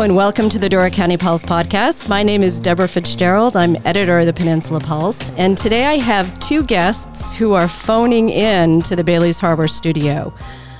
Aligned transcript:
And 0.00 0.16
welcome 0.16 0.48
to 0.48 0.58
the 0.58 0.70
Door 0.70 0.88
County 0.90 1.18
Pulse 1.18 1.42
podcast. 1.42 2.08
My 2.08 2.22
name 2.22 2.42
is 2.42 2.58
Debra 2.58 2.88
Fitzgerald. 2.88 3.54
I'm 3.54 3.76
editor 3.84 4.18
of 4.18 4.24
the 4.24 4.32
Peninsula 4.32 4.80
Pulse. 4.80 5.30
And 5.36 5.58
today 5.58 5.84
I 5.84 5.98
have 5.98 6.38
two 6.38 6.62
guests 6.62 7.36
who 7.36 7.52
are 7.52 7.68
phoning 7.68 8.30
in 8.30 8.80
to 8.82 8.96
the 8.96 9.04
Bailey's 9.04 9.38
Harbor 9.38 9.68
studio. 9.68 10.32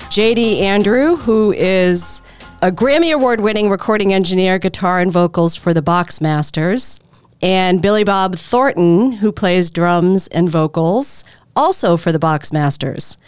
JD 0.05 0.61
Andrew, 0.61 1.17
who 1.17 1.53
is 1.53 2.23
a 2.63 2.73
Grammy 2.73 3.13
Award 3.15 3.43
winning 3.43 3.69
recording 3.69 4.15
engineer, 4.15 4.59
guitar, 4.59 5.01
and 5.01 5.13
vocals 5.13 5.55
for 5.55 5.75
the 5.75 5.83
Boxmasters, 5.83 6.99
and 7.43 7.83
Billy 7.83 8.05
Bob 8.05 8.37
Thornton, 8.37 9.13
who 9.13 9.33
plays 9.33 9.71
drums 9.71 10.29
and 10.29 10.49
vocals 10.49 11.25
also 11.55 11.99
for 11.99 12.11
the 12.11 12.19
Boxmasters. 12.19 13.19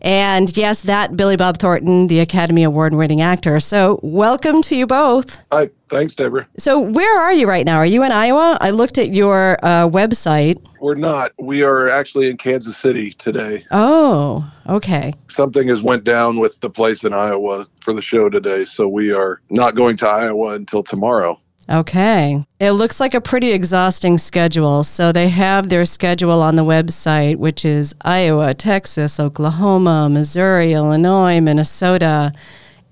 And 0.00 0.54
yes, 0.56 0.82
that 0.82 1.16
Billy 1.16 1.36
Bob 1.36 1.58
Thornton, 1.58 2.06
the 2.06 2.20
Academy 2.20 2.62
Award 2.62 2.94
winning 2.94 3.20
actor. 3.20 3.60
So, 3.60 4.00
welcome 4.02 4.62
to 4.62 4.76
you 4.76 4.86
both. 4.86 5.42
Hi, 5.52 5.70
thanks, 5.88 6.14
Debra. 6.14 6.46
So, 6.58 6.78
where 6.78 7.20
are 7.20 7.32
you 7.32 7.48
right 7.48 7.66
now? 7.66 7.76
Are 7.76 7.86
you 7.86 8.02
in 8.02 8.12
Iowa? 8.12 8.58
I 8.60 8.70
looked 8.70 8.98
at 8.98 9.10
your 9.10 9.58
uh, 9.62 9.88
website. 9.88 10.64
We're 10.80 10.94
not. 10.94 11.32
We 11.38 11.62
are 11.62 11.88
actually 11.88 12.28
in 12.28 12.36
Kansas 12.36 12.76
City 12.76 13.12
today. 13.12 13.64
Oh, 13.70 14.50
okay. 14.68 15.12
Something 15.28 15.68
has 15.68 15.82
went 15.82 16.04
down 16.04 16.38
with 16.38 16.60
the 16.60 16.70
place 16.70 17.04
in 17.04 17.12
Iowa 17.12 17.66
for 17.80 17.94
the 17.94 18.02
show 18.02 18.28
today, 18.28 18.64
so 18.64 18.86
we 18.88 19.12
are 19.12 19.40
not 19.50 19.74
going 19.74 19.96
to 19.98 20.08
Iowa 20.08 20.54
until 20.54 20.82
tomorrow. 20.82 21.40
Okay. 21.68 22.44
It 22.60 22.72
looks 22.72 23.00
like 23.00 23.14
a 23.14 23.20
pretty 23.20 23.50
exhausting 23.50 24.18
schedule. 24.18 24.84
So 24.84 25.10
they 25.10 25.28
have 25.30 25.68
their 25.68 25.84
schedule 25.84 26.40
on 26.40 26.54
the 26.54 26.64
website, 26.64 27.36
which 27.36 27.64
is 27.64 27.94
Iowa, 28.02 28.54
Texas, 28.54 29.18
Oklahoma, 29.18 30.08
Missouri, 30.08 30.72
Illinois, 30.72 31.40
Minnesota, 31.40 32.32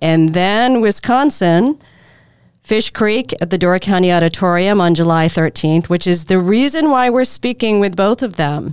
and 0.02 0.34
then 0.34 0.80
Wisconsin. 0.80 1.78
Fish 2.64 2.88
Creek 2.88 3.34
at 3.42 3.50
the 3.50 3.58
Door 3.58 3.80
County 3.80 4.10
Auditorium 4.10 4.80
on 4.80 4.94
July 4.94 5.26
13th, 5.26 5.90
which 5.90 6.06
is 6.06 6.24
the 6.24 6.38
reason 6.38 6.88
why 6.88 7.10
we're 7.10 7.24
speaking 7.24 7.78
with 7.78 7.94
both 7.94 8.22
of 8.22 8.36
them. 8.36 8.72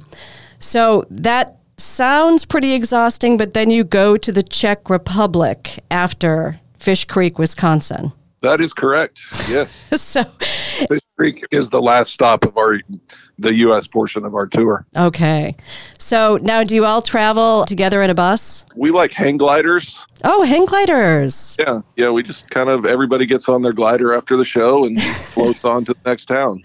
So 0.59 1.05
that 1.09 1.57
sounds 1.77 2.45
pretty 2.45 2.71
exhausting, 2.73 3.35
but 3.35 3.53
then 3.53 3.69
you 3.69 3.83
go 3.83 4.15
to 4.15 4.31
the 4.31 4.43
Czech 4.43 4.89
Republic 4.89 5.83
after 5.91 6.57
Fish 6.77 7.03
Creek, 7.03 7.37
Wisconsin. 7.37 8.13
That 8.41 8.59
is 8.59 8.73
correct. 8.73 9.21
Yes. 9.49 9.85
so 10.01 10.23
Fish 10.23 11.01
Creek 11.15 11.45
is 11.51 11.69
the 11.69 11.81
last 11.81 12.11
stop 12.11 12.43
of 12.43 12.57
our 12.57 12.79
the 13.37 13.53
US 13.55 13.87
portion 13.87 14.25
of 14.25 14.33
our 14.33 14.47
tour. 14.47 14.85
Okay. 14.95 15.55
So 15.99 16.37
now 16.41 16.63
do 16.63 16.73
you 16.73 16.85
all 16.85 17.01
travel 17.01 17.65
together 17.65 18.01
in 18.01 18.09
a 18.09 18.15
bus? 18.15 18.65
We 18.75 18.89
like 18.91 19.11
hang 19.11 19.37
gliders. 19.37 20.05
Oh, 20.23 20.43
hang 20.43 20.65
gliders. 20.65 21.55
Yeah. 21.59 21.81
Yeah, 21.95 22.09
we 22.09 22.23
just 22.23 22.49
kind 22.49 22.69
of 22.69 22.85
everybody 22.85 23.25
gets 23.25 23.47
on 23.47 23.61
their 23.61 23.73
glider 23.73 24.13
after 24.13 24.35
the 24.35 24.45
show 24.45 24.85
and 24.85 25.01
floats 25.33 25.63
on 25.63 25.85
to 25.85 25.93
the 25.93 26.09
next 26.09 26.25
town. 26.25 26.63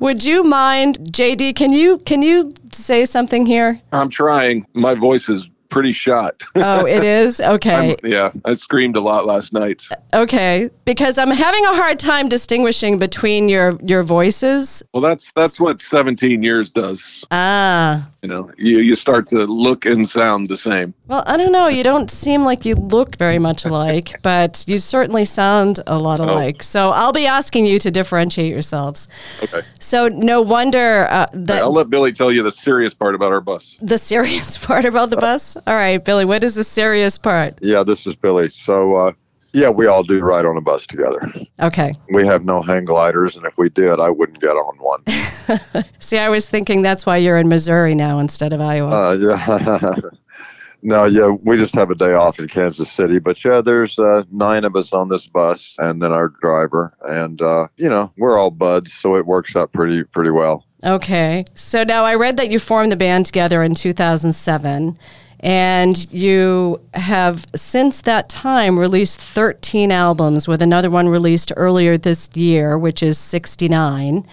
Would 0.00 0.24
you 0.24 0.42
mind 0.42 0.98
JD, 1.12 1.54
can 1.54 1.72
you 1.72 1.98
can 1.98 2.22
you 2.22 2.52
say 2.72 3.04
something 3.04 3.46
here? 3.46 3.80
I'm 3.92 4.10
trying. 4.10 4.66
My 4.74 4.94
voice 4.94 5.28
is 5.28 5.48
pretty 5.72 5.92
shot. 5.92 6.42
Oh, 6.64 6.86
it 6.86 7.02
is? 7.02 7.40
Okay. 7.40 7.96
yeah, 8.04 8.30
I 8.44 8.54
screamed 8.54 8.96
a 8.96 9.00
lot 9.00 9.26
last 9.26 9.52
night. 9.52 9.82
Okay, 10.14 10.70
because 10.84 11.18
I'm 11.18 11.30
having 11.30 11.64
a 11.64 11.74
hard 11.74 11.98
time 11.98 12.28
distinguishing 12.28 12.98
between 12.98 13.48
your 13.48 13.72
your 13.82 14.02
voices. 14.04 14.82
Well, 14.92 15.02
that's 15.02 15.32
that's 15.32 15.58
what 15.58 15.80
17 15.80 16.42
years 16.42 16.70
does. 16.70 17.24
Ah. 17.30 18.08
You 18.22 18.28
know, 18.28 18.50
you 18.58 18.78
you 18.78 18.94
start 18.94 19.28
to 19.30 19.44
look 19.46 19.86
and 19.86 20.08
sound 20.08 20.48
the 20.48 20.56
same. 20.56 20.94
Well, 21.08 21.24
I 21.26 21.36
don't 21.36 21.50
know. 21.52 21.66
You 21.66 21.82
don't 21.82 22.10
seem 22.10 22.44
like 22.44 22.64
you 22.64 22.74
look 22.74 23.16
very 23.16 23.38
much 23.38 23.64
alike, 23.64 24.18
but 24.22 24.64
you 24.68 24.78
certainly 24.78 25.24
sound 25.24 25.80
a 25.86 25.98
lot 25.98 26.20
alike. 26.20 26.58
Oh. 26.60 26.62
So 26.62 26.90
I'll 26.90 27.12
be 27.12 27.26
asking 27.26 27.66
you 27.66 27.78
to 27.80 27.90
differentiate 27.90 28.52
yourselves. 28.52 29.08
Okay. 29.42 29.62
So 29.80 30.08
no 30.08 30.40
wonder 30.42 31.08
uh, 31.10 31.26
that 31.32 31.62
I'll 31.62 31.72
let 31.72 31.90
Billy 31.90 32.12
tell 32.12 32.30
you 32.30 32.42
the 32.42 32.52
serious 32.52 32.94
part 32.94 33.14
about 33.14 33.32
our 33.32 33.40
bus. 33.40 33.78
The 33.80 33.98
serious 33.98 34.56
part 34.66 34.84
about 34.84 35.10
the 35.10 35.16
bus? 35.16 35.56
All 35.66 35.74
right, 35.74 36.04
Billy, 36.04 36.24
what 36.24 36.42
is 36.42 36.56
the 36.56 36.64
serious 36.64 37.18
part? 37.18 37.58
Yeah, 37.62 37.84
this 37.84 38.06
is 38.06 38.16
Billy. 38.16 38.48
So, 38.48 38.96
uh, 38.96 39.12
yeah, 39.52 39.70
we 39.70 39.86
all 39.86 40.02
do 40.02 40.20
ride 40.20 40.44
on 40.44 40.56
a 40.56 40.60
bus 40.60 40.86
together. 40.86 41.32
Okay. 41.60 41.92
We 42.12 42.26
have 42.26 42.44
no 42.44 42.62
hang 42.62 42.84
gliders, 42.84 43.36
and 43.36 43.46
if 43.46 43.56
we 43.58 43.68
did, 43.68 44.00
I 44.00 44.10
wouldn't 44.10 44.40
get 44.40 44.56
on 44.56 44.76
one. 44.78 45.84
See, 46.00 46.18
I 46.18 46.28
was 46.28 46.48
thinking 46.48 46.82
that's 46.82 47.06
why 47.06 47.18
you're 47.18 47.38
in 47.38 47.48
Missouri 47.48 47.94
now 47.94 48.18
instead 48.18 48.52
of 48.52 48.60
Iowa. 48.60 48.90
Uh, 48.90 49.12
yeah. 49.14 49.94
no, 50.82 51.04
yeah, 51.04 51.36
we 51.44 51.56
just 51.56 51.74
have 51.74 51.90
a 51.90 51.94
day 51.94 52.14
off 52.14 52.38
in 52.38 52.48
Kansas 52.48 52.90
City. 52.90 53.18
But 53.18 53.44
yeah, 53.44 53.60
there's 53.60 53.98
uh, 53.98 54.24
nine 54.32 54.64
of 54.64 54.74
us 54.74 54.92
on 54.92 55.10
this 55.10 55.26
bus, 55.26 55.76
and 55.78 56.02
then 56.02 56.12
our 56.12 56.32
driver, 56.40 56.96
and 57.02 57.40
uh, 57.40 57.68
you 57.76 57.88
know, 57.88 58.12
we're 58.16 58.38
all 58.38 58.50
buds, 58.50 58.92
so 58.92 59.16
it 59.16 59.26
works 59.26 59.54
out 59.54 59.72
pretty 59.72 60.02
pretty 60.02 60.30
well. 60.30 60.66
Okay. 60.84 61.44
So 61.54 61.84
now 61.84 62.04
I 62.04 62.16
read 62.16 62.36
that 62.38 62.50
you 62.50 62.58
formed 62.58 62.90
the 62.90 62.96
band 62.96 63.26
together 63.26 63.62
in 63.62 63.74
2007. 63.74 64.98
And 65.42 66.12
you 66.12 66.80
have 66.94 67.46
since 67.56 68.02
that 68.02 68.28
time 68.28 68.78
released 68.78 69.20
13 69.20 69.90
albums, 69.90 70.46
with 70.46 70.62
another 70.62 70.88
one 70.88 71.08
released 71.08 71.52
earlier 71.56 71.98
this 71.98 72.28
year, 72.34 72.78
which 72.78 73.02
is 73.02 73.18
69. 73.18 74.24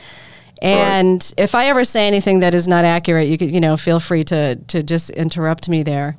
And 0.62 1.22
right. 1.22 1.34
if 1.38 1.56
I 1.56 1.66
ever 1.66 1.84
say 1.84 2.06
anything 2.08 2.40
that 2.40 2.54
is 2.54 2.68
not 2.68 2.86
accurate, 2.86 3.28
you 3.28 3.38
could, 3.38 3.50
you 3.50 3.60
know, 3.60 3.78
feel 3.78 4.00
free 4.00 4.24
to 4.26 4.56
to 4.56 4.84
just 4.84 5.10
interrupt 5.12 5.68
me 5.70 5.84
there. 5.84 6.18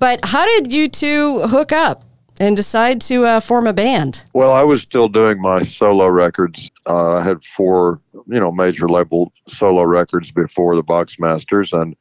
But 0.00 0.20
how 0.24 0.44
did 0.44 0.72
you 0.72 0.88
two 0.88 1.40
hook 1.42 1.70
up 1.70 2.04
and 2.40 2.56
decide 2.56 3.00
to 3.02 3.24
uh, 3.24 3.40
form 3.40 3.66
a 3.66 3.72
band? 3.72 4.24
Well, 4.32 4.50
I 4.50 4.62
was 4.62 4.80
still 4.80 5.08
doing 5.08 5.40
my 5.40 5.62
solo 5.62 6.08
records. 6.08 6.70
Uh, 6.86 7.16
I 7.16 7.22
had 7.22 7.44
four, 7.44 8.00
you 8.26 8.40
know, 8.40 8.50
major 8.50 8.88
label 8.88 9.32
solo 9.46 9.84
records 9.84 10.32
before 10.32 10.74
the 10.74 10.82
Boxmasters, 10.82 11.78
and 11.78 11.94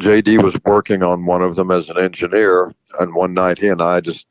JD 0.00 0.42
was 0.42 0.58
working 0.64 1.02
on 1.02 1.24
one 1.24 1.42
of 1.42 1.56
them 1.56 1.70
as 1.70 1.88
an 1.88 1.98
engineer, 1.98 2.74
and 3.00 3.14
one 3.14 3.34
night 3.34 3.58
he 3.58 3.68
and 3.68 3.80
I 3.80 4.00
just 4.00 4.26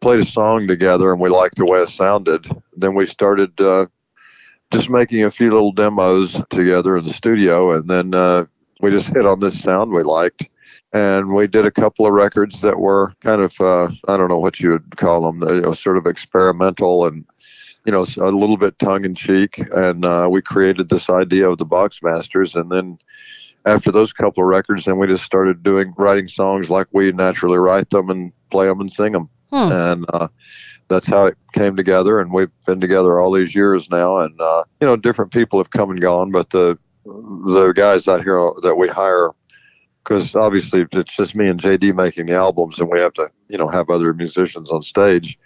played 0.00 0.20
a 0.20 0.24
song 0.24 0.68
together, 0.68 1.12
and 1.12 1.20
we 1.20 1.28
liked 1.28 1.56
the 1.56 1.66
way 1.66 1.80
it 1.80 1.88
sounded. 1.88 2.46
Then 2.76 2.94
we 2.94 3.06
started 3.06 3.60
uh, 3.60 3.86
just 4.72 4.90
making 4.90 5.24
a 5.24 5.30
few 5.30 5.50
little 5.50 5.72
demos 5.72 6.40
together 6.50 6.96
in 6.96 7.04
the 7.04 7.12
studio, 7.12 7.72
and 7.72 7.88
then 7.88 8.14
uh, 8.14 8.46
we 8.80 8.90
just 8.90 9.08
hit 9.08 9.26
on 9.26 9.40
this 9.40 9.60
sound 9.60 9.92
we 9.92 10.02
liked. 10.02 10.48
And 10.92 11.34
we 11.34 11.48
did 11.48 11.66
a 11.66 11.72
couple 11.72 12.06
of 12.06 12.12
records 12.12 12.60
that 12.60 12.78
were 12.78 13.14
kind 13.20 13.42
of, 13.42 13.60
uh, 13.60 13.88
I 14.06 14.16
don't 14.16 14.28
know 14.28 14.38
what 14.38 14.60
you 14.60 14.70
would 14.70 14.96
call 14.96 15.22
them, 15.22 15.42
you 15.48 15.62
know, 15.62 15.74
sort 15.74 15.96
of 15.96 16.06
experimental 16.06 17.06
and 17.06 17.24
you 17.84 17.92
know, 17.92 18.06
a 18.18 18.30
little 18.30 18.56
bit 18.56 18.78
tongue 18.78 19.04
in 19.04 19.14
cheek. 19.14 19.58
And 19.72 20.04
uh, 20.04 20.28
we 20.30 20.40
created 20.40 20.88
this 20.88 21.10
idea 21.10 21.50
of 21.50 21.58
the 21.58 21.66
Boxmasters. 21.66 22.58
And 22.58 22.70
then 22.70 22.98
after 23.66 23.90
those 23.90 24.12
couple 24.12 24.42
of 24.42 24.48
records, 24.48 24.84
then 24.84 24.98
we 24.98 25.06
just 25.06 25.24
started 25.24 25.62
doing 25.62 25.94
writing 25.96 26.28
songs 26.28 26.70
like 26.70 26.86
we 26.92 27.12
naturally 27.12 27.58
write 27.58 27.90
them 27.90 28.10
and 28.10 28.32
play 28.50 28.66
them 28.66 28.80
and 28.80 28.92
sing 28.92 29.12
them. 29.12 29.28
Hmm. 29.52 29.72
And 29.72 30.06
uh, 30.12 30.28
that's 30.88 31.08
how 31.08 31.24
it 31.26 31.38
came 31.52 31.76
together. 31.76 32.20
And 32.20 32.32
we've 32.32 32.50
been 32.66 32.80
together 32.80 33.18
all 33.18 33.32
these 33.32 33.54
years 33.54 33.88
now. 33.90 34.18
And 34.18 34.38
uh, 34.40 34.64
you 34.80 34.86
know, 34.86 34.96
different 34.96 35.32
people 35.32 35.58
have 35.58 35.70
come 35.70 35.90
and 35.90 36.00
gone, 36.00 36.30
but 36.30 36.50
the 36.50 36.78
the 37.04 37.72
guys 37.76 38.08
out 38.08 38.22
here 38.22 38.50
that 38.62 38.76
we 38.76 38.88
hire, 38.88 39.30
because 40.02 40.34
obviously 40.34 40.86
it's 40.92 41.16
just 41.16 41.36
me 41.36 41.48
and 41.48 41.60
JD 41.60 41.94
making 41.94 42.26
the 42.26 42.34
albums, 42.34 42.80
and 42.80 42.90
we 42.90 42.98
have 43.00 43.12
to 43.14 43.30
you 43.48 43.58
know 43.58 43.68
have 43.68 43.90
other 43.90 44.12
musicians 44.12 44.70
on 44.70 44.82
stage. 44.82 45.38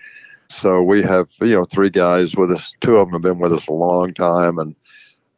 So 0.50 0.82
we 0.82 1.02
have 1.02 1.28
you 1.40 1.54
know 1.54 1.64
three 1.64 1.90
guys 1.90 2.34
with 2.36 2.50
us. 2.50 2.74
Two 2.80 2.96
of 2.96 3.08
them 3.08 3.14
have 3.14 3.22
been 3.22 3.38
with 3.38 3.52
us 3.52 3.68
a 3.68 3.72
long 3.72 4.14
time, 4.14 4.58
and 4.58 4.74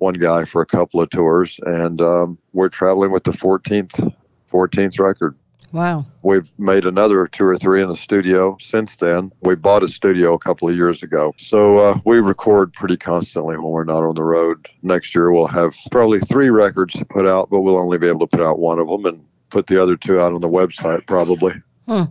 one 0.01 0.15
guy 0.15 0.45
for 0.45 0.63
a 0.63 0.67
couple 0.67 1.01
of 1.01 1.11
tours, 1.11 1.61
and 1.67 2.01
um, 2.01 2.39
we're 2.53 2.69
traveling 2.69 3.13
with 3.13 3.25
the 3.25 3.33
14th 3.33 4.13
14th 4.51 4.99
record. 4.99 5.37
Wow. 5.73 6.05
We've 6.23 6.51
made 6.59 6.85
another 6.85 7.27
two 7.29 7.45
or 7.45 7.57
three 7.57 7.81
in 7.81 7.89
the 7.89 7.97
studio 7.97 8.57
since 8.61 8.97
then. 8.97 9.31
We 9.43 9.55
bought 9.55 9.85
a 9.85 9.89
studio 9.89 10.35
a 10.35 10.39
couple 10.39 10.69
of 10.69 10.75
years 10.75 11.05
ago. 11.05 11.33
So 11.37 11.79
uh, 11.79 12.01
we 12.05 12.19
record 12.19 12.73
pretty 12.73 12.97
constantly 12.97 13.57
when 13.57 13.69
we're 13.69 13.85
not 13.85 14.03
on 14.03 14.17
the 14.17 14.25
road. 14.25 14.69
Next 14.83 15.15
year, 15.15 15.31
we'll 15.31 15.47
have 15.47 15.77
probably 15.93 16.19
three 16.19 16.51
records 16.51 16.95
to 16.95 17.05
put 17.05 17.27
out, 17.27 17.51
but 17.51 17.61
we'll 17.61 17.79
only 17.79 17.99
be 17.99 18.09
able 18.09 18.27
to 18.27 18.37
put 18.37 18.45
out 18.45 18.59
one 18.59 18.81
of 18.81 18.89
them 18.89 19.07
and 19.07 19.25
put 19.51 19.69
the 19.69 19.81
other 19.81 19.97
two 19.97 20.19
out 20.19 20.33
on 20.33 20.41
the 20.41 20.49
website 20.49 21.07
probably. 21.07 21.55
Hmm. 21.87 22.05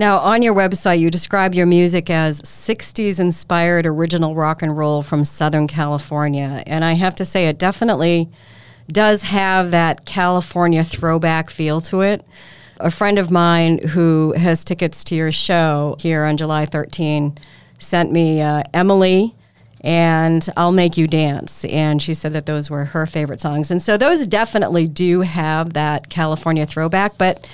Now, 0.00 0.16
on 0.20 0.40
your 0.40 0.54
website, 0.54 0.98
you 0.98 1.10
describe 1.10 1.54
your 1.54 1.66
music 1.66 2.08
as 2.08 2.40
60s 2.40 3.20
inspired 3.20 3.84
original 3.84 4.34
rock 4.34 4.62
and 4.62 4.74
roll 4.74 5.02
from 5.02 5.26
Southern 5.26 5.66
California. 5.66 6.62
And 6.66 6.86
I 6.86 6.94
have 6.94 7.14
to 7.16 7.26
say, 7.26 7.48
it 7.48 7.58
definitely 7.58 8.30
does 8.90 9.24
have 9.24 9.72
that 9.72 10.06
California 10.06 10.84
throwback 10.84 11.50
feel 11.50 11.82
to 11.82 12.00
it. 12.00 12.24
A 12.78 12.90
friend 12.90 13.18
of 13.18 13.30
mine 13.30 13.76
who 13.88 14.32
has 14.38 14.64
tickets 14.64 15.04
to 15.04 15.14
your 15.14 15.30
show 15.30 15.96
here 16.00 16.24
on 16.24 16.38
July 16.38 16.64
13 16.64 17.36
sent 17.78 18.10
me 18.10 18.40
uh, 18.40 18.62
Emily 18.72 19.34
and 19.82 20.48
I'll 20.56 20.72
Make 20.72 20.96
You 20.96 21.08
Dance. 21.08 21.66
And 21.66 22.00
she 22.00 22.14
said 22.14 22.32
that 22.32 22.46
those 22.46 22.70
were 22.70 22.86
her 22.86 23.04
favorite 23.04 23.42
songs. 23.42 23.70
And 23.70 23.82
so 23.82 23.98
those 23.98 24.26
definitely 24.26 24.88
do 24.88 25.20
have 25.20 25.74
that 25.74 26.08
California 26.08 26.64
throwback, 26.64 27.18
but 27.18 27.46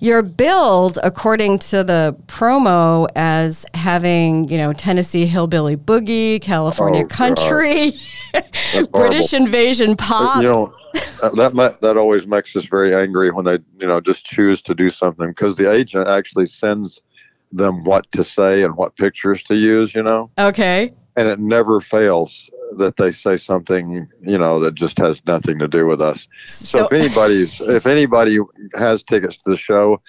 you're 0.00 0.22
billed 0.22 0.98
according 1.02 1.58
to 1.58 1.82
the 1.82 2.16
promo 2.26 3.08
as 3.16 3.64
having, 3.74 4.48
you 4.48 4.58
know, 4.58 4.72
Tennessee 4.72 5.26
hillbilly 5.26 5.76
boogie, 5.76 6.40
California 6.40 7.04
Oh, 7.04 7.08
country, 7.08 7.92
British 8.92 9.32
invasion 9.32 9.96
pop. 9.96 10.42
You 10.42 10.52
know, 10.52 10.74
that 11.20 11.78
that 11.80 11.96
always 11.96 12.26
makes 12.26 12.54
us 12.56 12.66
very 12.66 12.94
angry 12.94 13.30
when 13.30 13.44
they, 13.44 13.58
you 13.78 13.86
know, 13.86 14.00
just 14.00 14.24
choose 14.24 14.62
to 14.62 14.74
do 14.74 14.90
something 14.90 15.28
because 15.28 15.56
the 15.56 15.70
agent 15.70 16.08
actually 16.08 16.46
sends 16.46 17.02
them 17.52 17.84
what 17.84 18.10
to 18.12 18.24
say 18.24 18.62
and 18.62 18.76
what 18.76 18.96
pictures 18.96 19.42
to 19.44 19.54
use, 19.54 19.94
you 19.94 20.02
know, 20.02 20.30
okay. 20.38 20.90
and 21.16 21.28
it 21.28 21.38
never 21.38 21.80
fails 21.80 22.50
that 22.78 22.96
they 22.96 23.10
say 23.10 23.36
something, 23.36 24.08
you 24.22 24.38
know, 24.38 24.60
that 24.60 24.74
just 24.74 24.98
has 24.98 25.24
nothing 25.26 25.58
to 25.58 25.68
do 25.68 25.86
with 25.86 26.00
us. 26.00 26.28
So, 26.46 26.78
So, 26.78 26.84
if 26.86 26.92
anybody's 26.92 27.60
if 27.60 27.86
anybody 27.86 28.38
has 28.74 29.02
tickets 29.02 29.36
to 29.38 29.50
the 29.50 29.56
show 29.56 30.00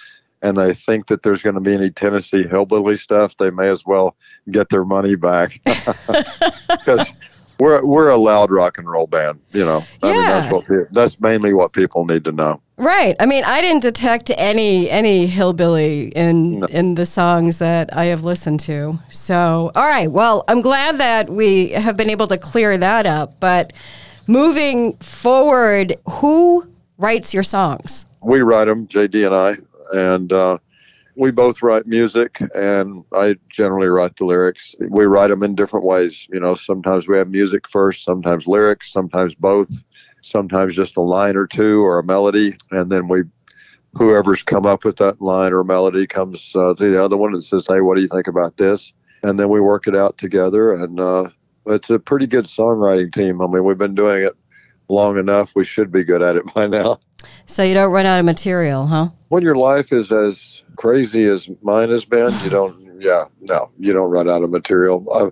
and 0.42 0.56
they 0.56 0.74
think 0.74 1.06
that 1.06 1.22
there's 1.22 1.42
going 1.42 1.54
to 1.54 1.60
be 1.60 1.74
any 1.74 1.90
Tennessee 1.90 2.46
hillbilly 2.46 2.96
stuff, 2.96 3.36
they 3.36 3.50
may 3.50 3.68
as 3.68 3.84
well 3.84 4.16
get 4.50 4.68
their 4.68 4.84
money 4.84 5.14
back 5.14 5.60
because 6.68 7.12
we're 7.58 7.84
we're 7.84 8.08
a 8.08 8.16
loud 8.16 8.50
rock 8.50 8.78
and 8.78 8.88
roll 8.88 9.06
band. 9.06 9.40
You 9.52 9.64
know, 9.64 9.84
I 10.02 10.06
mean 10.12 10.20
Yeah. 10.22 10.40
that's 10.40 10.52
what 10.52 10.64
that's 10.92 11.20
mainly 11.20 11.52
what 11.54 11.72
people 11.72 12.04
need 12.04 12.24
to 12.24 12.32
know. 12.32 12.60
right. 12.76 13.16
I 13.18 13.26
mean, 13.26 13.42
I 13.44 13.60
didn't 13.60 13.82
detect 13.82 14.30
any 14.36 14.88
any 14.90 15.26
hillbilly 15.26 16.08
in 16.10 16.60
No. 16.60 16.66
in 16.68 16.94
the 16.94 17.06
songs 17.06 17.58
that 17.58 17.96
I 17.96 18.04
have 18.06 18.22
listened 18.24 18.60
to. 18.60 18.98
So, 19.08 19.72
all 19.74 19.86
right. 19.86 20.10
Well, 20.10 20.44
I'm 20.48 20.60
glad 20.60 20.98
that 20.98 21.28
we 21.30 21.70
have 21.70 21.96
been 21.96 22.10
able 22.10 22.26
to 22.28 22.38
clear 22.38 22.76
that 22.78 23.06
up. 23.06 23.34
But 23.40 23.72
moving 24.28 24.92
forward, 24.98 25.96
who 26.08 26.66
writes 26.98 27.32
your 27.34 27.42
songs? 27.42 28.06
We 28.22 28.40
write 28.40 28.66
them, 28.66 28.86
JD 28.86 29.26
and 29.26 29.34
I, 29.34 29.56
and 29.92 30.32
uh, 30.32 30.58
we 31.18 31.32
both 31.32 31.62
write 31.62 31.86
music, 31.86 32.40
and 32.54 33.04
I 33.12 33.34
generally 33.48 33.88
write 33.88 34.16
the 34.16 34.24
lyrics. 34.24 34.76
We 34.88 35.04
write 35.04 35.28
them 35.28 35.42
in 35.42 35.56
different 35.56 35.84
ways. 35.84 36.28
You 36.32 36.38
know, 36.38 36.54
sometimes 36.54 37.08
we 37.08 37.18
have 37.18 37.28
music 37.28 37.68
first, 37.68 38.04
sometimes 38.04 38.46
lyrics, 38.46 38.92
sometimes 38.92 39.34
both, 39.34 39.68
sometimes 40.20 40.76
just 40.76 40.96
a 40.96 41.00
line 41.00 41.36
or 41.36 41.48
two 41.48 41.84
or 41.84 41.98
a 41.98 42.04
melody, 42.04 42.56
and 42.70 42.90
then 42.90 43.08
we, 43.08 43.22
whoever's 43.94 44.44
come 44.44 44.64
up 44.64 44.84
with 44.84 44.96
that 44.98 45.20
line 45.20 45.52
or 45.52 45.64
melody, 45.64 46.06
comes 46.06 46.52
uh, 46.54 46.72
to 46.74 46.88
the 46.88 47.04
other 47.04 47.16
one 47.16 47.34
and 47.34 47.42
says, 47.42 47.66
"Hey, 47.66 47.80
what 47.80 47.96
do 47.96 48.00
you 48.00 48.08
think 48.08 48.28
about 48.28 48.56
this?" 48.56 48.94
And 49.24 49.40
then 49.40 49.48
we 49.48 49.60
work 49.60 49.88
it 49.88 49.96
out 49.96 50.18
together, 50.18 50.72
and 50.72 51.00
uh, 51.00 51.30
it's 51.66 51.90
a 51.90 51.98
pretty 51.98 52.28
good 52.28 52.44
songwriting 52.44 53.12
team. 53.12 53.42
I 53.42 53.48
mean, 53.48 53.64
we've 53.64 53.76
been 53.76 53.96
doing 53.96 54.22
it 54.22 54.36
long 54.88 55.18
enough; 55.18 55.52
we 55.54 55.64
should 55.64 55.90
be 55.92 56.04
good 56.04 56.22
at 56.22 56.36
it 56.36 56.44
by 56.54 56.66
now 56.66 56.98
So 57.46 57.62
you 57.62 57.74
don't 57.74 57.92
run 57.92 58.06
out 58.06 58.18
of 58.18 58.24
material, 58.24 58.86
huh? 58.86 59.08
when 59.28 59.42
your 59.42 59.56
life 59.56 59.92
is 59.92 60.12
as 60.12 60.62
crazy 60.76 61.24
as 61.24 61.48
mine 61.62 61.90
has 61.90 62.04
been, 62.04 62.32
you 62.44 62.50
don't. 62.50 62.86
Yeah, 63.00 63.26
no, 63.40 63.70
you 63.78 63.92
don't 63.92 64.10
run 64.10 64.28
out 64.28 64.42
of 64.42 64.50
material. 64.50 65.06
Uh, 65.12 65.30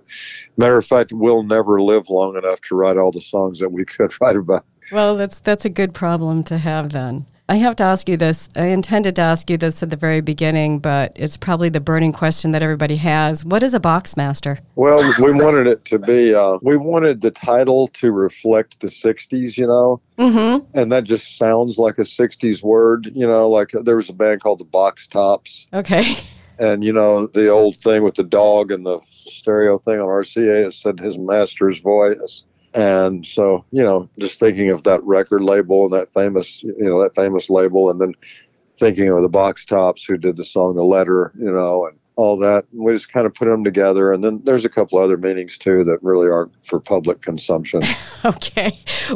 matter 0.55 0.77
of 0.77 0.85
fact, 0.85 1.11
we'll 1.11 1.43
never 1.43 1.81
live 1.81 2.09
long 2.09 2.37
enough 2.37 2.61
to 2.61 2.75
write 2.75 2.95
all 2.95 3.11
the 3.11 3.19
songs 3.19 3.59
that 3.59 3.73
we 3.73 3.83
could 3.83 4.13
write 4.21 4.37
about. 4.37 4.63
Well, 4.89 5.17
that's 5.17 5.41
that's 5.41 5.65
a 5.65 5.69
good 5.69 5.93
problem 5.93 6.43
to 6.43 6.59
have 6.59 6.93
then. 6.93 7.25
I 7.49 7.55
have 7.55 7.77
to 7.77 7.83
ask 7.83 8.09
you 8.09 8.17
this. 8.17 8.49
I 8.57 8.65
intended 8.65 9.15
to 9.15 9.21
ask 9.21 9.49
you 9.49 9.57
this 9.57 9.81
at 9.81 9.89
the 9.89 9.95
very 9.95 10.19
beginning, 10.19 10.79
but 10.79 11.13
it's 11.15 11.37
probably 11.37 11.69
the 11.69 11.79
burning 11.79 12.11
question 12.11 12.51
that 12.51 12.61
everybody 12.61 12.97
has. 12.97 13.45
What 13.45 13.63
is 13.63 13.73
a 13.73 13.79
box 13.79 14.17
master? 14.17 14.59
Well, 14.75 14.97
we 15.21 15.31
wanted 15.31 15.65
it 15.65 15.85
to 15.85 15.97
be. 15.97 16.33
Uh, 16.33 16.57
we 16.61 16.75
wanted 16.75 17.21
the 17.21 17.31
title 17.31 17.87
to 17.89 18.11
reflect 18.11 18.81
the 18.81 18.87
'60s, 18.87 19.57
you 19.57 19.65
know, 19.67 20.01
Mm-hmm. 20.17 20.65
and 20.77 20.91
that 20.91 21.05
just 21.05 21.37
sounds 21.37 21.77
like 21.77 21.97
a 21.99 22.01
'60s 22.01 22.61
word, 22.63 23.09
you 23.13 23.25
know. 23.25 23.47
Like 23.49 23.69
there 23.71 23.95
was 23.95 24.09
a 24.09 24.13
band 24.13 24.41
called 24.41 24.59
the 24.59 24.65
Box 24.65 25.07
Tops, 25.07 25.67
Okay. 25.73 26.17
and 26.59 26.83
you 26.83 26.91
know 26.91 27.27
the 27.27 27.47
old 27.47 27.77
thing 27.77 28.03
with 28.03 28.15
the 28.15 28.23
dog 28.23 28.71
and 28.73 28.85
the 28.85 28.99
stereo 29.09 29.77
thing 29.77 30.01
on 30.01 30.07
RCA. 30.07 30.67
It 30.67 30.73
said 30.73 30.99
his 30.99 31.17
master's 31.17 31.79
voice, 31.79 32.43
and 32.73 33.25
so 33.25 33.65
you 33.71 33.83
know, 33.83 34.09
just 34.19 34.39
thinking 34.39 34.69
of 34.69 34.83
that 34.83 35.03
record 35.03 35.43
label 35.43 35.85
and 35.85 35.93
that 35.93 36.13
famous, 36.13 36.63
you 36.63 36.75
know, 36.79 37.01
that 37.01 37.15
famous 37.15 37.49
label, 37.49 37.89
and 37.89 37.99
then 38.01 38.13
thinking 38.77 39.09
of 39.09 39.21
the 39.21 39.29
Box 39.29 39.65
Tops 39.65 40.03
who 40.05 40.17
did 40.17 40.37
the 40.37 40.45
song 40.45 40.75
"The 40.75 40.83
Letter," 40.83 41.31
you 41.37 41.51
know, 41.51 41.87
and 41.87 41.97
all 42.15 42.35
that. 42.37 42.65
We 42.73 42.93
just 42.93 43.11
kind 43.11 43.25
of 43.25 43.33
put 43.33 43.45
them 43.45 43.63
together, 43.63 44.11
and 44.11 44.23
then 44.23 44.41
there's 44.43 44.65
a 44.65 44.69
couple 44.69 44.97
other 44.97 45.17
meanings 45.17 45.57
too 45.57 45.83
that 45.85 46.01
really 46.01 46.27
aren't 46.27 46.51
for 46.65 46.79
public 46.79 47.21
consumption. 47.21 47.81
Okay. 48.25 48.71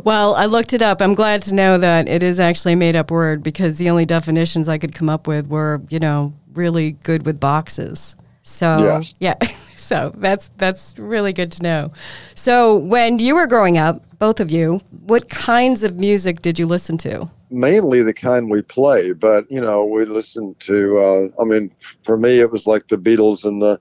Well, 0.05 0.35
I 0.35 0.45
looked 0.45 0.73
it 0.73 0.81
up. 0.83 1.01
I'm 1.01 1.15
glad 1.15 1.41
to 1.41 1.55
know 1.55 1.79
that 1.79 2.07
it 2.07 2.21
is 2.21 2.39
actually 2.39 2.73
a 2.73 2.75
made 2.75 2.95
up 2.95 3.09
word 3.09 3.41
because 3.41 3.79
the 3.79 3.89
only 3.89 4.05
definitions 4.05 4.69
I 4.69 4.77
could 4.77 4.93
come 4.93 5.09
up 5.09 5.27
with 5.27 5.47
were, 5.47 5.81
you 5.89 5.99
know, 5.99 6.33
really 6.53 6.91
good 6.91 7.25
with 7.25 7.39
boxes. 7.39 8.15
So, 8.43 8.83
Yes. 8.83 9.15
yeah. 9.19 9.33
So 9.81 10.11
that's 10.15 10.49
that's 10.57 10.97
really 10.97 11.33
good 11.33 11.51
to 11.53 11.63
know. 11.63 11.91
So, 12.35 12.77
when 12.77 13.19
you 13.19 13.35
were 13.35 13.47
growing 13.47 13.77
up, 13.77 14.03
both 14.19 14.39
of 14.39 14.51
you, 14.51 14.81
what 15.05 15.29
kinds 15.29 15.83
of 15.83 15.97
music 15.97 16.41
did 16.41 16.59
you 16.59 16.65
listen 16.67 16.97
to? 16.99 17.29
mainly 17.51 18.01
the 18.01 18.13
kind 18.13 18.49
we 18.49 18.61
play, 18.61 19.11
but 19.11 19.49
you 19.51 19.61
know, 19.61 19.85
we 19.85 20.05
listened 20.05 20.59
to. 20.61 20.97
Uh, 20.97 21.29
I 21.39 21.43
mean, 21.43 21.71
for 22.03 22.17
me, 22.17 22.39
it 22.39 22.51
was 22.51 22.65
like 22.65 22.87
the 22.87 22.97
Beatles 22.97 23.45
and 23.45 23.61
the 23.61 23.79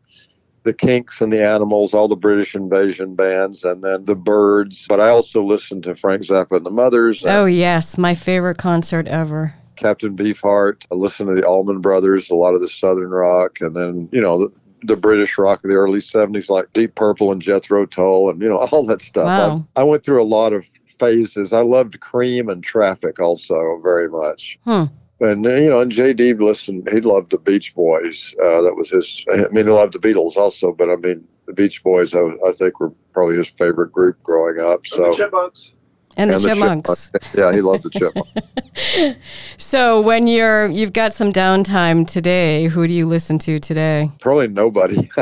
the 0.63 0.75
Kinks 0.75 1.23
and 1.23 1.33
the 1.33 1.43
Animals, 1.43 1.95
all 1.95 2.09
the 2.09 2.17
British 2.17 2.55
invasion 2.55 3.15
bands, 3.15 3.65
and 3.65 3.83
then 3.83 4.05
the 4.05 4.15
Byrds. 4.15 4.87
But 4.89 5.01
I 5.01 5.09
also 5.09 5.43
listened 5.43 5.85
to 5.85 5.95
Frank 5.95 6.23
Zappa 6.23 6.57
and 6.57 6.67
the 6.67 6.71
Mothers, 6.71 7.23
and 7.23 7.33
Oh, 7.33 7.47
yes, 7.47 7.97
my 7.97 8.15
favorite 8.15 8.59
concert 8.59 9.09
ever. 9.09 9.55
Captain 9.77 10.15
Beefheart. 10.15 10.85
I 10.93 10.97
listened 10.97 11.31
to 11.31 11.41
the 11.41 11.47
Allman 11.47 11.81
Brothers, 11.81 12.29
a 12.29 12.35
lot 12.35 12.55
of 12.55 12.61
the 12.61 12.69
Southern 12.69 13.11
rock, 13.11 13.61
and 13.61 13.75
then 13.75 14.09
you 14.13 14.21
know. 14.21 14.53
The, 14.81 14.95
the 14.95 14.97
British 14.97 15.39
rock 15.39 15.65
of 15.65 15.71
the 15.71 15.77
early 15.77 16.01
70s, 16.01 16.51
like 16.51 16.73
Deep 16.73 16.95
Purple 16.95 17.33
and 17.33 17.41
Jethro 17.41 17.87
Tull, 17.87 18.31
and 18.31 18.41
you 18.41 18.49
know 18.49 18.59
all 18.59 18.85
that 18.85 19.03
stuff. 19.03 19.27
Wow. 19.27 19.67
I, 19.77 19.81
I 19.81 19.85
went 19.85 20.05
through 20.05 20.23
a 20.23 20.25
lot 20.25 20.53
of 20.53 20.67
phases. 20.99 21.53
I 21.53 21.63
loved 21.63 21.99
Cream 22.01 22.49
and 22.49 22.63
Traffic 22.63 23.19
also 23.19 23.81
very 23.83 24.09
much. 24.09 24.59
Hmm. 24.65 24.85
And 25.21 25.45
you 25.45 25.71
know, 25.71 25.81
and 25.81 25.93
JD 25.93 26.41
listened. 26.41 26.89
He 26.91 27.01
loved 27.01 27.31
the 27.31 27.39
Beach 27.39 27.75
Boys. 27.75 28.35
Uh, 28.43 28.63
that 28.63 28.75
was 28.75 28.91
his. 28.91 29.25
I 29.33 29.49
mean, 29.49 29.67
he 29.67 29.73
loved 29.73 29.93
the 29.93 29.99
Beatles 29.99 30.37
also, 30.37 30.73
but 30.73 30.89
I 30.89 30.97
mean, 30.97 31.27
the 31.47 31.53
Beach 31.53 31.83
Boys. 31.83 32.15
I, 32.15 32.21
I 32.47 32.53
think 32.53 32.81
were 32.81 32.93
probably 33.13 33.37
his 33.37 33.49
favorite 33.49 33.93
group 33.93 34.23
growing 34.23 34.59
up. 34.61 34.87
So 34.87 35.13
Chipmunks. 35.13 35.75
And 35.75 35.77
the 35.77 35.80
and 36.17 36.31
the 36.31 36.39
Chipmunks. 36.39 37.11
Chipmunks. 37.11 37.35
Yeah, 37.37 37.53
he 37.53 37.61
loved 37.61 37.85
the 37.85 37.91
Chipmunks. 37.91 39.17
So, 39.59 40.01
when 40.01 40.27
you're 40.27 40.69
you've 40.69 40.93
got 40.93 41.13
some 41.15 41.33
downtime 41.33 42.07
today, 42.07 42.65
who 42.65 42.87
do 42.87 42.95
you 42.95 43.07
listen 43.07 43.39
to 43.41 43.59
today? 43.59 44.11
probably 44.21 44.49
nobody. 44.49 45.11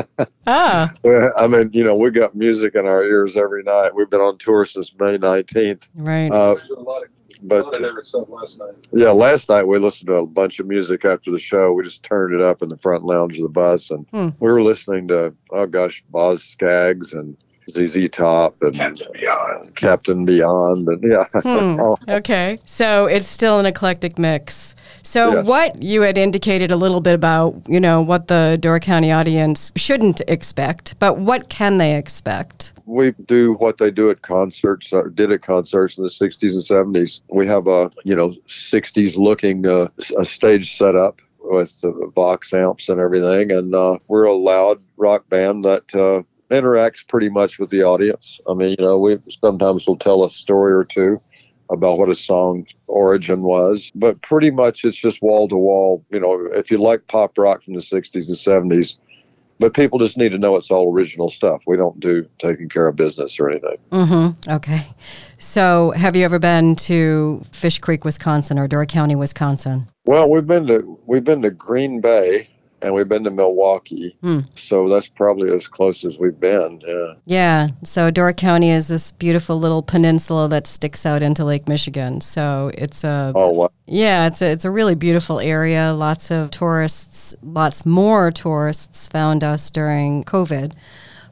Ah, 0.50 0.90
I 1.36 1.46
mean, 1.46 1.68
you 1.74 1.84
know, 1.84 1.94
we 1.94 2.10
got 2.10 2.34
music 2.34 2.74
in 2.74 2.86
our 2.86 3.02
ears 3.04 3.36
every 3.36 3.62
night. 3.62 3.94
We've 3.94 4.08
been 4.08 4.20
on 4.22 4.38
tour 4.38 4.64
since 4.64 4.94
May 4.98 5.18
19th. 5.18 5.88
right. 5.96 6.30
Uh, 6.32 6.56
A 6.74 6.80
lot 6.80 7.02
of, 7.02 7.08
but 7.42 7.60
a 7.60 7.62
lot 7.64 7.74
of 7.74 7.80
different 7.82 8.06
stuff 8.06 8.28
last 8.30 8.58
night. 8.58 8.74
yeah, 8.92 9.10
last 9.10 9.50
night 9.50 9.66
we 9.68 9.78
listened 9.78 10.06
to 10.08 10.14
a 10.14 10.26
bunch 10.26 10.58
of 10.58 10.66
music 10.66 11.04
after 11.04 11.30
the 11.30 11.38
show. 11.38 11.72
We 11.74 11.84
just 11.84 12.02
turned 12.02 12.34
it 12.34 12.40
up 12.40 12.62
in 12.62 12.70
the 12.70 12.78
front 12.78 13.04
lounge 13.04 13.36
of 13.36 13.42
the 13.42 13.50
bus, 13.50 13.90
and 13.90 14.06
Hmm. 14.10 14.28
we 14.40 14.50
were 14.50 14.62
listening 14.62 15.06
to 15.08 15.34
oh 15.50 15.66
gosh, 15.66 16.02
Boz 16.10 16.42
Skaggs 16.42 17.12
and 17.12 17.36
ZZ 17.70 18.08
Top 18.10 18.60
and 18.62 18.74
Captain 18.74 19.08
Beyond. 19.12 19.74
Captain 19.76 20.24
Beyond, 20.24 20.88
and 20.88 21.02
yeah, 21.02 21.24
Hmm. 21.42 21.80
Oh, 21.80 21.98
Okay. 22.08 22.58
So 22.64 23.06
it's 23.06 23.28
still 23.28 23.58
an 23.60 23.66
eclectic 23.66 24.18
mix. 24.18 24.74
So 25.02 25.32
Yes. 25.34 25.46
what 25.46 25.82
you 25.82 26.02
had 26.02 26.18
indicated 26.18 26.70
a 26.70 26.76
little 26.76 27.00
bit 27.00 27.14
about, 27.14 27.54
you 27.68 27.80
know, 27.80 28.00
what 28.02 28.28
the 28.28 28.58
Door 28.60 28.80
County 28.80 29.10
audience 29.12 29.72
shouldn't 29.76 30.20
expect, 30.28 30.98
but 30.98 31.18
what 31.18 31.48
can 31.48 31.78
they 31.78 31.96
expect? 31.96 32.72
we 32.86 33.10
do 33.26 33.52
what 33.58 33.76
they 33.76 33.90
do 33.90 34.08
at 34.08 34.22
concerts 34.22 34.94
or 34.94 35.10
did 35.10 35.30
at 35.30 35.42
concerts 35.42 35.98
in 35.98 36.04
the 36.04 36.08
60s 36.08 36.52
and 36.52 36.96
70s 36.96 37.20
we 37.30 37.46
have 37.46 37.66
a 37.66 37.90
you 38.04 38.16
know 38.16 38.30
60s 38.46 39.14
looking 39.18 39.66
uh, 39.66 39.88
a 40.18 40.24
stage 40.24 40.74
set 40.78 40.96
up 40.96 41.20
with 41.40 41.78
the 41.82 41.90
box 42.14 42.50
amps 42.54 42.88
and 42.88 42.98
everything 42.98 43.52
and 43.52 43.74
uh, 43.74 43.98
we're 44.08 44.24
a 44.24 44.32
loud 44.32 44.78
rock 44.96 45.28
band 45.28 45.66
that 45.66 45.94
uh, 45.94 46.22
interacts 46.50 47.06
pretty 47.06 47.28
much 47.28 47.58
with 47.58 47.70
the 47.70 47.82
audience 47.82 48.40
i 48.48 48.54
mean 48.54 48.70
you 48.78 48.84
know 48.84 48.98
we 48.98 49.18
sometimes 49.42 49.86
will 49.86 49.96
tell 49.96 50.24
a 50.24 50.30
story 50.30 50.72
or 50.72 50.84
two 50.84 51.20
about 51.70 51.98
what 51.98 52.08
a 52.08 52.14
song's 52.14 52.74
origin 52.86 53.42
was 53.42 53.92
but 53.94 54.20
pretty 54.22 54.50
much 54.50 54.84
it's 54.84 54.96
just 54.96 55.20
wall 55.22 55.46
to 55.46 55.56
wall 55.56 56.04
you 56.10 56.20
know 56.20 56.46
if 56.52 56.70
you 56.70 56.78
like 56.78 57.06
pop 57.08 57.36
rock 57.36 57.62
from 57.62 57.74
the 57.74 57.80
60s 57.80 58.28
and 58.28 58.70
70s 58.70 58.98
but 59.58 59.74
people 59.74 59.98
just 59.98 60.16
need 60.16 60.32
to 60.32 60.38
know 60.38 60.56
it's 60.56 60.70
all 60.70 60.92
original 60.92 61.30
stuff. 61.30 61.62
We 61.66 61.76
don't 61.76 61.98
do 61.98 62.28
taking 62.38 62.68
care 62.68 62.86
of 62.86 62.96
business 62.96 63.38
or 63.40 63.50
anything. 63.50 63.76
Mm-hmm. 63.90 64.50
Okay. 64.50 64.86
So, 65.38 65.92
have 65.92 66.14
you 66.14 66.24
ever 66.24 66.38
been 66.38 66.76
to 66.76 67.42
Fish 67.52 67.78
Creek, 67.78 68.04
Wisconsin, 68.04 68.58
or 68.58 68.68
Door 68.68 68.86
County, 68.86 69.14
Wisconsin? 69.14 69.88
Well, 70.04 70.28
we've 70.28 70.46
been 70.46 70.66
to 70.68 70.98
we've 71.06 71.24
been 71.24 71.42
to 71.42 71.50
Green 71.50 72.00
Bay 72.00 72.48
and 72.82 72.94
we've 72.94 73.08
been 73.08 73.24
to 73.24 73.30
Milwaukee, 73.30 74.16
Hmm. 74.22 74.40
so 74.54 74.88
that's 74.88 75.08
probably 75.08 75.54
as 75.54 75.66
close 75.66 76.04
as 76.04 76.18
we've 76.18 76.38
been. 76.38 76.80
Yeah. 76.86 77.14
Yeah. 77.26 77.68
So, 77.84 78.10
Door 78.10 78.34
County 78.34 78.70
is 78.70 78.88
this 78.88 79.12
beautiful 79.12 79.58
little 79.58 79.82
peninsula 79.82 80.48
that 80.48 80.66
sticks 80.66 81.04
out 81.04 81.22
into 81.22 81.44
Lake 81.44 81.66
Michigan. 81.68 82.20
So, 82.20 82.70
it's 82.74 83.02
a 83.04 83.32
Oh 83.34 83.50
wow. 83.50 83.70
Yeah, 83.86 84.26
it's 84.26 84.40
a, 84.42 84.50
it's 84.50 84.64
a 84.64 84.70
really 84.70 84.94
beautiful 84.94 85.40
area. 85.40 85.92
Lots 85.92 86.30
of 86.30 86.50
tourists, 86.50 87.34
lots 87.42 87.84
more 87.86 88.30
tourists 88.30 89.08
found 89.08 89.42
us 89.42 89.70
during 89.70 90.24
COVID. 90.24 90.72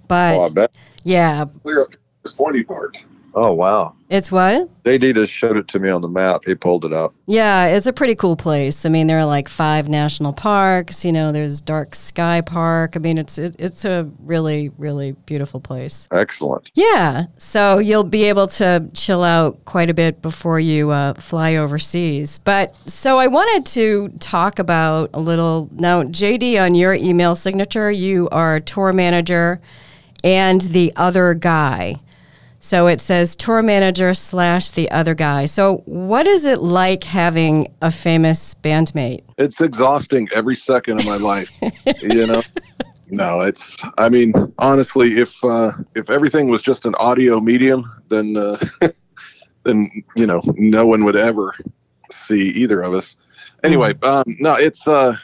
But 0.08 0.36
Oh, 0.36 0.42
I 0.42 0.48
bet. 0.50 0.70
yeah, 1.04 1.44
We're 1.62 1.86
this 2.22 2.32
pointy 2.32 2.62
part. 2.64 2.96
Oh 3.38 3.52
wow. 3.52 3.94
it's 4.08 4.32
what? 4.32 4.66
JD 4.84 5.14
just 5.14 5.30
showed 5.30 5.58
it 5.58 5.68
to 5.68 5.78
me 5.78 5.90
on 5.90 6.00
the 6.00 6.08
map. 6.08 6.44
He 6.46 6.54
pulled 6.54 6.86
it 6.86 6.92
up. 6.94 7.14
Yeah, 7.26 7.66
it's 7.66 7.86
a 7.86 7.92
pretty 7.92 8.14
cool 8.14 8.34
place. 8.34 8.86
I 8.86 8.88
mean, 8.88 9.08
there 9.08 9.18
are 9.18 9.26
like 9.26 9.46
five 9.46 9.90
national 9.90 10.32
parks. 10.32 11.04
You 11.04 11.12
know, 11.12 11.32
there's 11.32 11.60
Dark 11.60 11.94
Sky 11.94 12.40
Park. 12.40 12.96
I 12.96 12.98
mean, 12.98 13.18
it's 13.18 13.36
it, 13.36 13.54
it's 13.58 13.84
a 13.84 14.10
really 14.20 14.70
really 14.78 15.12
beautiful 15.26 15.60
place. 15.60 16.08
Excellent. 16.12 16.70
Yeah, 16.74 17.26
so 17.36 17.78
you'll 17.78 18.04
be 18.04 18.24
able 18.24 18.46
to 18.46 18.88
chill 18.94 19.22
out 19.22 19.62
quite 19.66 19.90
a 19.90 19.94
bit 19.94 20.22
before 20.22 20.58
you 20.58 20.90
uh, 20.90 21.12
fly 21.12 21.56
overseas. 21.56 22.38
But 22.38 22.74
so 22.88 23.18
I 23.18 23.26
wanted 23.26 23.66
to 23.72 24.08
talk 24.18 24.58
about 24.58 25.10
a 25.12 25.20
little 25.20 25.68
now, 25.72 26.04
JD, 26.04 26.58
on 26.58 26.74
your 26.74 26.94
email 26.94 27.36
signature, 27.36 27.90
you 27.90 28.30
are 28.32 28.60
tour 28.60 28.94
manager 28.94 29.60
and 30.24 30.62
the 30.62 30.90
other 30.96 31.34
guy. 31.34 31.96
So 32.66 32.88
it 32.88 33.00
says 33.00 33.36
tour 33.36 33.62
manager 33.62 34.12
slash 34.12 34.72
the 34.72 34.90
other 34.90 35.14
guy. 35.14 35.46
So 35.46 35.84
what 35.84 36.26
is 36.26 36.44
it 36.44 36.62
like 36.62 37.04
having 37.04 37.72
a 37.80 37.92
famous 37.92 38.54
bandmate? 38.54 39.22
It's 39.38 39.60
exhausting 39.60 40.28
every 40.34 40.56
second 40.56 40.98
of 40.98 41.06
my 41.06 41.16
life. 41.16 41.52
you 42.02 42.26
know. 42.26 42.42
No, 43.08 43.42
it's. 43.42 43.76
I 43.98 44.08
mean, 44.08 44.32
honestly, 44.58 45.16
if 45.20 45.44
uh, 45.44 45.74
if 45.94 46.10
everything 46.10 46.48
was 46.48 46.60
just 46.60 46.86
an 46.86 46.96
audio 46.96 47.38
medium, 47.38 47.84
then 48.08 48.36
uh, 48.36 48.58
then 49.62 49.88
you 50.16 50.26
know 50.26 50.42
no 50.56 50.88
one 50.88 51.04
would 51.04 51.14
ever 51.14 51.54
see 52.10 52.48
either 52.48 52.82
of 52.82 52.94
us. 52.94 53.16
Anyway, 53.62 53.94
um, 54.02 54.24
no, 54.40 54.54
it's 54.54 54.88
uh, 54.88 55.16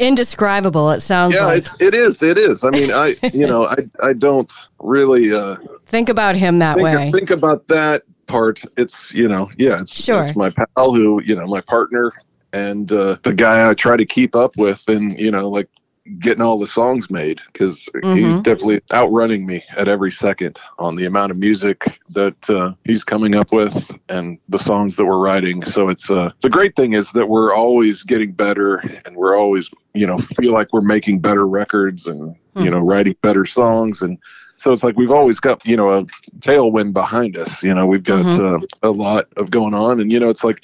Indescribable, 0.00 0.90
it 0.90 1.00
sounds 1.00 1.34
yeah, 1.34 1.44
like. 1.44 1.58
it's 1.58 1.80
it 1.80 1.94
is, 1.94 2.22
it 2.22 2.38
is. 2.38 2.64
I 2.64 2.70
mean, 2.70 2.90
I 2.90 3.16
you 3.34 3.46
know, 3.46 3.66
I 3.66 3.76
I 4.02 4.14
don't 4.14 4.50
really 4.80 5.32
uh, 5.32 5.56
Think 5.86 6.08
about 6.08 6.36
him 6.36 6.58
that 6.58 6.76
think, 6.76 6.84
way. 6.84 7.10
think 7.12 7.30
about 7.30 7.68
that 7.68 8.02
part. 8.26 8.62
It's 8.78 9.12
you 9.12 9.28
know, 9.28 9.50
yeah, 9.58 9.82
it's, 9.82 10.02
Sure. 10.02 10.24
it's 10.24 10.36
my 10.36 10.50
pal 10.50 10.94
who 10.94 11.22
you 11.22 11.36
know, 11.36 11.46
my 11.46 11.60
partner 11.60 12.12
and 12.52 12.90
uh, 12.90 13.16
the 13.22 13.34
guy 13.34 13.68
I 13.68 13.74
try 13.74 13.96
to 13.96 14.06
keep 14.06 14.34
up 14.34 14.56
with, 14.56 14.88
and 14.88 15.18
you 15.18 15.30
know, 15.30 15.48
like 15.48 15.68
getting 16.18 16.42
all 16.42 16.58
the 16.58 16.66
songs 16.66 17.10
made 17.10 17.40
because 17.52 17.88
he's 18.14 18.34
Mhm. 18.34 18.42
definitely 18.42 18.80
outrunning 18.92 19.46
me 19.46 19.62
at 19.76 19.88
every 19.88 20.10
second 20.10 20.58
on 20.78 20.96
the 20.96 21.04
amount 21.06 21.30
of 21.30 21.38
music 21.38 22.00
that 22.10 22.50
uh, 22.50 22.72
he's 22.84 23.04
coming 23.04 23.36
up 23.36 23.52
with 23.52 23.90
and 24.08 24.38
the 24.48 24.58
songs 24.58 24.96
that 24.96 25.04
we're 25.06 25.18
writing. 25.18 25.62
So 25.64 25.88
it's 25.88 26.10
uh, 26.10 26.30
the 26.40 26.50
great 26.50 26.74
thing 26.76 26.94
is 26.94 27.10
that 27.12 27.28
we're 27.28 27.54
always 27.54 28.02
getting 28.02 28.32
better 28.32 28.76
and 29.06 29.16
we're 29.16 29.36
always 29.36 29.68
you 29.94 30.06
know 30.06 30.18
feel 30.18 30.52
like 30.52 30.72
we're 30.72 30.80
making 30.80 31.20
better 31.20 31.46
records 31.46 32.06
and 32.06 32.34
Hmm. 32.56 32.62
you 32.64 32.70
know 32.70 32.80
writing 32.80 33.14
better 33.22 33.44
songs 33.46 34.02
and 34.02 34.18
so 34.56 34.72
it's 34.72 34.82
like 34.82 34.96
we've 34.96 35.12
always 35.12 35.38
got 35.40 35.64
you 35.64 35.76
know 35.76 35.88
a 35.88 36.04
tailwind 36.40 36.92
behind 36.92 37.36
us 37.36 37.62
you 37.62 37.72
know 37.72 37.86
we've 37.86 38.02
got 38.02 38.24
Mhm. 38.26 38.62
uh, 38.62 38.66
a 38.82 38.90
lot 38.90 39.26
of 39.36 39.50
going 39.50 39.72
on 39.74 40.00
and 40.00 40.10
you 40.10 40.18
know 40.18 40.28
it's 40.28 40.42
like 40.44 40.60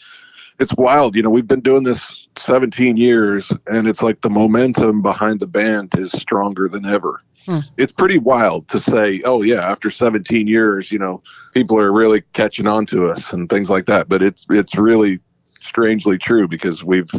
it's 0.58 0.74
wild 0.74 1.16
you 1.16 1.22
know 1.22 1.30
we've 1.30 1.46
been 1.46 1.60
doing 1.60 1.82
this 1.82 2.28
17 2.36 2.96
years 2.96 3.52
and 3.66 3.88
it's 3.88 4.02
like 4.02 4.20
the 4.22 4.30
momentum 4.30 5.02
behind 5.02 5.40
the 5.40 5.46
band 5.46 5.92
is 5.96 6.12
stronger 6.12 6.68
than 6.68 6.84
ever 6.84 7.20
Hmm. 7.46 7.60
it's 7.76 7.92
pretty 7.92 8.18
wild 8.18 8.66
to 8.68 8.78
say 8.78 9.22
oh 9.24 9.42
yeah 9.42 9.70
after 9.70 9.88
17 9.88 10.48
years 10.48 10.90
you 10.90 10.98
know 10.98 11.22
people 11.54 11.78
are 11.78 11.92
really 11.92 12.22
catching 12.32 12.66
on 12.66 12.86
to 12.86 13.08
us 13.08 13.32
and 13.32 13.48
things 13.48 13.70
like 13.70 13.86
that 13.86 14.08
but 14.08 14.20
it's 14.20 14.44
it's 14.50 14.76
really 14.76 15.20
strangely 15.60 16.18
true 16.18 16.48
because 16.48 16.82
we've 16.82 17.10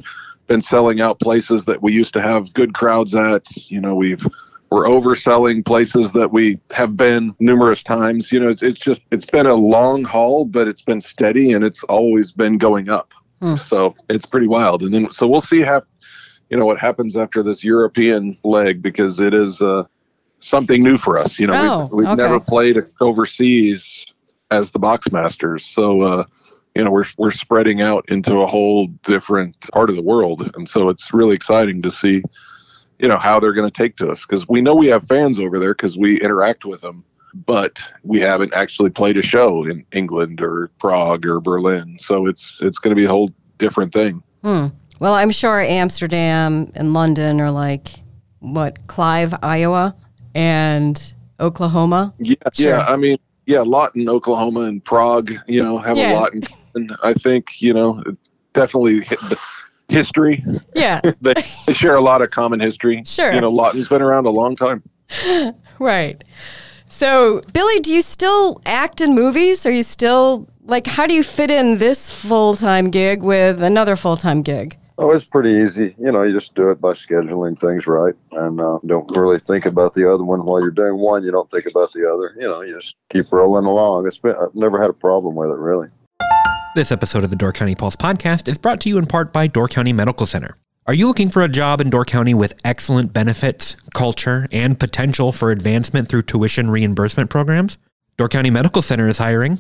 been 0.48 0.60
selling 0.60 1.00
out 1.00 1.22
places 1.22 1.64
that 1.64 1.82
we 1.82 1.94
used 1.94 2.12
to 2.12 2.22
have 2.22 2.52
good 2.54 2.74
crowds 2.74 3.16
at 3.16 3.46
you 3.72 3.80
know 3.80 3.96
we've 3.96 4.28
we're 4.70 4.86
overselling 4.86 5.64
places 5.64 6.12
that 6.12 6.34
we 6.34 6.60
have 6.72 6.98
been 6.98 7.34
numerous 7.40 7.82
times 7.82 8.30
you 8.30 8.38
know 8.38 8.50
it's, 8.50 8.64
it's 8.64 8.80
just 8.80 9.04
it's 9.12 9.26
been 9.26 9.46
a 9.46 9.54
long 9.54 10.04
haul 10.04 10.44
but 10.44 10.68
it's 10.68 10.82
been 10.82 11.00
steady 11.00 11.54
and 11.54 11.64
it's 11.64 11.84
always 11.84 12.34
been 12.34 12.58
going 12.58 12.90
up 12.90 13.14
Hmm. 13.42 13.56
so 13.56 13.94
it's 14.10 14.26
pretty 14.26 14.48
wild. 14.48 14.82
And 14.82 14.94
then 14.94 15.12
so 15.12 15.28
we'll 15.28 15.42
see 15.42 15.62
how 15.62 15.84
you 16.50 16.58
know 16.58 16.66
what 16.66 16.80
happens 16.80 17.16
after 17.18 17.44
this 17.44 17.64
european 17.64 18.38
leg 18.44 18.82
because 18.82 19.20
it 19.20 19.34
is 19.34 19.62
uh 19.62 19.84
something 20.40 20.82
new 20.84 20.98
for 20.98 21.18
us. 21.18 21.40
You 21.40 21.48
know 21.48 21.54
Oh, 21.56 21.80
we've, 21.92 21.92
we've 22.08 22.08
okay. 22.20 22.22
never 22.24 22.40
played 22.40 22.78
overseas 23.02 24.08
as 24.50 24.72
the 24.72 24.80
boxmasters 24.80 25.62
so 25.62 26.02
uh 26.02 26.24
you 26.76 26.84
know 26.84 26.92
we're 26.92 27.06
we're 27.18 27.32
spreading 27.32 27.82
out 27.82 28.06
into 28.10 28.42
a 28.42 28.48
whole 28.48 28.88
different 29.04 29.60
part 29.72 29.90
of 29.90 29.96
the 29.96 30.02
world. 30.02 30.52
And 30.56 30.68
so 30.70 30.90
it's 30.90 31.14
really 31.14 31.36
exciting 31.36 31.82
to 31.82 31.92
see 31.92 32.24
you 33.00 33.08
know 33.08 33.18
how 33.18 33.40
they're 33.40 33.54
going 33.54 33.70
to 33.70 33.76
take 33.84 33.96
to 33.98 34.10
us 34.10 34.26
because 34.26 34.48
we 34.48 34.62
know 34.62 34.76
we 34.76 34.88
have 34.88 35.06
fans 35.06 35.40
over 35.40 35.60
there 35.60 35.74
because 35.74 35.98
we 35.98 36.20
interact 36.22 36.66
with 36.66 36.82
them 36.82 37.04
but 37.46 37.80
we 38.04 38.20
haven't 38.20 38.54
actually 38.54 38.90
played 38.90 39.18
a 39.18 39.22
show 39.22 39.64
in 39.66 39.86
england 39.92 40.42
or 40.42 40.70
prague 40.80 41.26
or 41.26 41.40
berlin 41.40 41.98
so 42.00 42.26
it's 42.26 42.62
it's 42.62 42.78
going 42.80 42.96
to 42.96 43.00
be 43.00 43.06
a 43.06 43.10
whole 43.10 43.30
different 43.58 43.92
thing 43.94 44.22
Hmm. 44.44 44.68
Well, 45.00 45.14
I'm 45.16 45.32
sure 45.32 45.60
Amsterdam 45.60 46.72
and 46.76 46.94
London 46.94 47.42
are 47.42 47.52
like 47.52 47.90
what 48.40 48.88
Clive, 48.88 49.34
Iowa, 49.44 49.96
and 50.36 51.14
Oklahoma. 51.40 52.14
yeah 52.20 52.36
Sure. 52.54 52.70
yeah 52.70 52.80
i 52.88 52.96
mean 52.96 53.18
yeah 53.46 53.64
in 53.96 54.10
oklahoma 54.10 54.62
and 54.62 54.84
prague 54.84 55.32
you 55.48 55.62
know 55.64 55.78
have 55.80 55.98
Yeah. 55.98 56.14
a 56.14 56.16
lot 56.16 56.34
in 56.34 56.42
common. 56.42 56.90
i 57.04 57.14
think 57.14 57.62
you 57.62 57.74
know 57.74 58.04
definitely 58.54 59.02
history 59.90 60.44
Yeah, 60.76 61.00
they, 61.22 61.34
they 61.66 61.74
share 61.74 61.96
a 61.96 62.02
lot 62.02 62.22
of 62.22 62.30
common 62.32 62.60
history 62.60 63.04
Sure. 63.06 63.32
you 63.34 63.42
know 63.42 63.50
lawton's 63.50 63.88
been 63.88 64.02
around 64.02 64.26
a 64.28 64.32
long 64.32 64.56
time 64.56 64.84
right. 65.80 66.24
So, 66.90 67.42
Billy, 67.54 67.80
do 67.80 67.92
you 67.92 68.02
still 68.02 68.62
act 68.66 69.02
in 69.02 69.14
movies? 69.14 69.66
Are 69.66 69.72
you 69.72 69.84
still 69.84 70.48
like 70.66 70.88
how 70.88 71.08
do 71.08 71.14
you 71.14 71.24
fit 71.24 71.52
in 71.52 71.78
this 71.78 72.10
full-time 72.22 72.90
gig 72.90 73.24
with 73.24 73.62
another 73.62 73.96
full-time 73.96 74.42
gig? 74.42 74.78
Oh, 75.00 75.12
it's 75.12 75.26
pretty 75.26 75.52
easy. 75.52 75.94
You 76.00 76.12
know, 76.12 76.24
you 76.24 76.34
just 76.34 76.56
do 76.56 76.72
it 76.72 76.82
by 76.82 76.94
scheduling 76.94 77.60
things 77.60 77.86
right, 77.86 78.16
and 78.32 78.60
uh, 78.60 78.80
don't 78.86 79.16
really 79.16 79.38
think 79.38 79.68
about 79.68 79.94
the 79.94 80.12
other 80.12 80.24
one 80.24 80.44
while 80.44 80.60
you're 80.60 80.72
doing 80.72 80.98
one. 80.98 81.24
You 81.24 81.32
don't 81.32 81.50
think 81.52 81.68
about 81.68 81.94
the 81.94 82.12
other. 82.12 82.34
You 82.36 82.48
know, 82.48 82.62
you 82.62 82.74
just 82.74 82.96
keep 83.12 83.32
rolling 83.32 83.66
along. 83.66 84.08
It's 84.08 84.18
been 84.18 84.36
I've 84.36 84.56
never 84.56 84.82
had 84.82 84.90
a 84.90 84.94
problem 84.94 85.36
with 85.36 85.50
it 85.50 85.58
really. 85.58 85.90
This 86.76 86.92
episode 86.92 87.24
of 87.24 87.30
the 87.30 87.36
Door 87.36 87.54
County 87.54 87.76
Pulse 87.76 87.96
podcast 87.96 88.48
is 88.48 88.58
brought 88.58 88.82
to 88.82 88.90
you 88.90 88.98
in 88.98 89.06
part 89.06 89.32
by 89.32 89.48
Door 89.48 89.68
County 89.70 89.94
Medical 89.94 90.26
Center. 90.26 90.58
Are 90.88 90.94
you 90.94 91.08
looking 91.08 91.28
for 91.28 91.42
a 91.42 91.50
job 91.50 91.82
in 91.82 91.90
Door 91.90 92.06
County 92.06 92.34
with 92.34 92.58
excellent 92.64 93.12
benefits, 93.12 93.76
culture, 93.94 94.48
and 94.54 94.80
potential 94.80 95.34
for 95.34 95.52
advancement 95.52 96.08
through 96.08 96.22
tuition 96.22 96.70
reimbursement 96.70 97.30
programs? 97.30 97.76
Door 98.16 98.30
County 98.30 98.50
Medical 98.50 98.82
Center 98.82 99.10
is 99.10 99.18
hiring. 99.18 99.60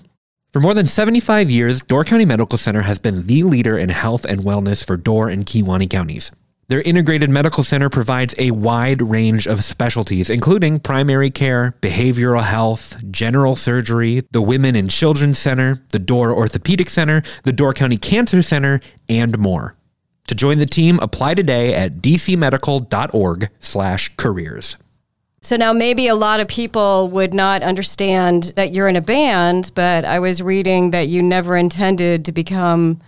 For 0.53 0.61
more 0.61 0.73
than 0.73 0.85
75 0.85 1.51
years, 1.51 1.81
Door 1.81 2.05
County 2.05 2.23
Medical 2.23 2.57
Center 2.57 2.83
has 2.83 2.97
been 2.97 3.27
the 3.27 3.43
leader 3.43 3.77
in 3.77 3.89
health 3.89 4.23
and 4.23 4.39
wellness 4.39 4.87
for 4.87 4.95
Door 4.95 5.27
and 5.27 5.45
Kewaunee 5.45 5.89
counties. 5.89 6.31
Their 6.69 6.81
integrated 6.83 7.29
medical 7.29 7.65
center 7.65 7.89
provides 7.89 8.33
a 8.37 8.51
wide 8.51 9.01
range 9.01 9.47
of 9.47 9.65
specialties, 9.65 10.29
including 10.29 10.79
primary 10.79 11.29
care, 11.29 11.75
behavioral 11.81 12.41
health, 12.41 13.03
general 13.11 13.57
surgery, 13.57 14.23
the 14.31 14.41
Women 14.41 14.77
and 14.77 14.89
Children's 14.89 15.39
Center, 15.39 15.83
the 15.89 15.99
Door 15.99 16.31
Orthopedic 16.31 16.87
Center, 16.87 17.21
the 17.43 17.51
Door 17.51 17.73
County 17.73 17.97
Cancer 17.97 18.41
Center, 18.41 18.79
and 19.09 19.37
more. 19.37 19.75
To 20.27 20.35
join 20.35 20.59
the 20.59 20.65
team, 20.65 20.99
apply 21.01 21.35
today 21.35 21.73
at 21.73 22.01
dcmedical.org/careers. 22.01 24.77
So 25.41 25.55
now 25.55 25.71
maybe 25.71 26.07
a 26.07 26.15
lot 26.15 26.41
of 26.41 26.47
people 26.47 27.07
would 27.09 27.33
not 27.33 27.61
understand 27.61 28.51
that 28.55 28.73
you're 28.73 28.89
in 28.89 28.97
a 28.97 29.01
band, 29.01 29.71
but 29.75 30.03
I 30.03 30.19
was 30.19 30.41
reading 30.41 30.91
that 30.91 31.07
you 31.07 31.23
never 31.23 31.55
intended 31.55 32.25
to 32.25 32.33
become 32.33 32.99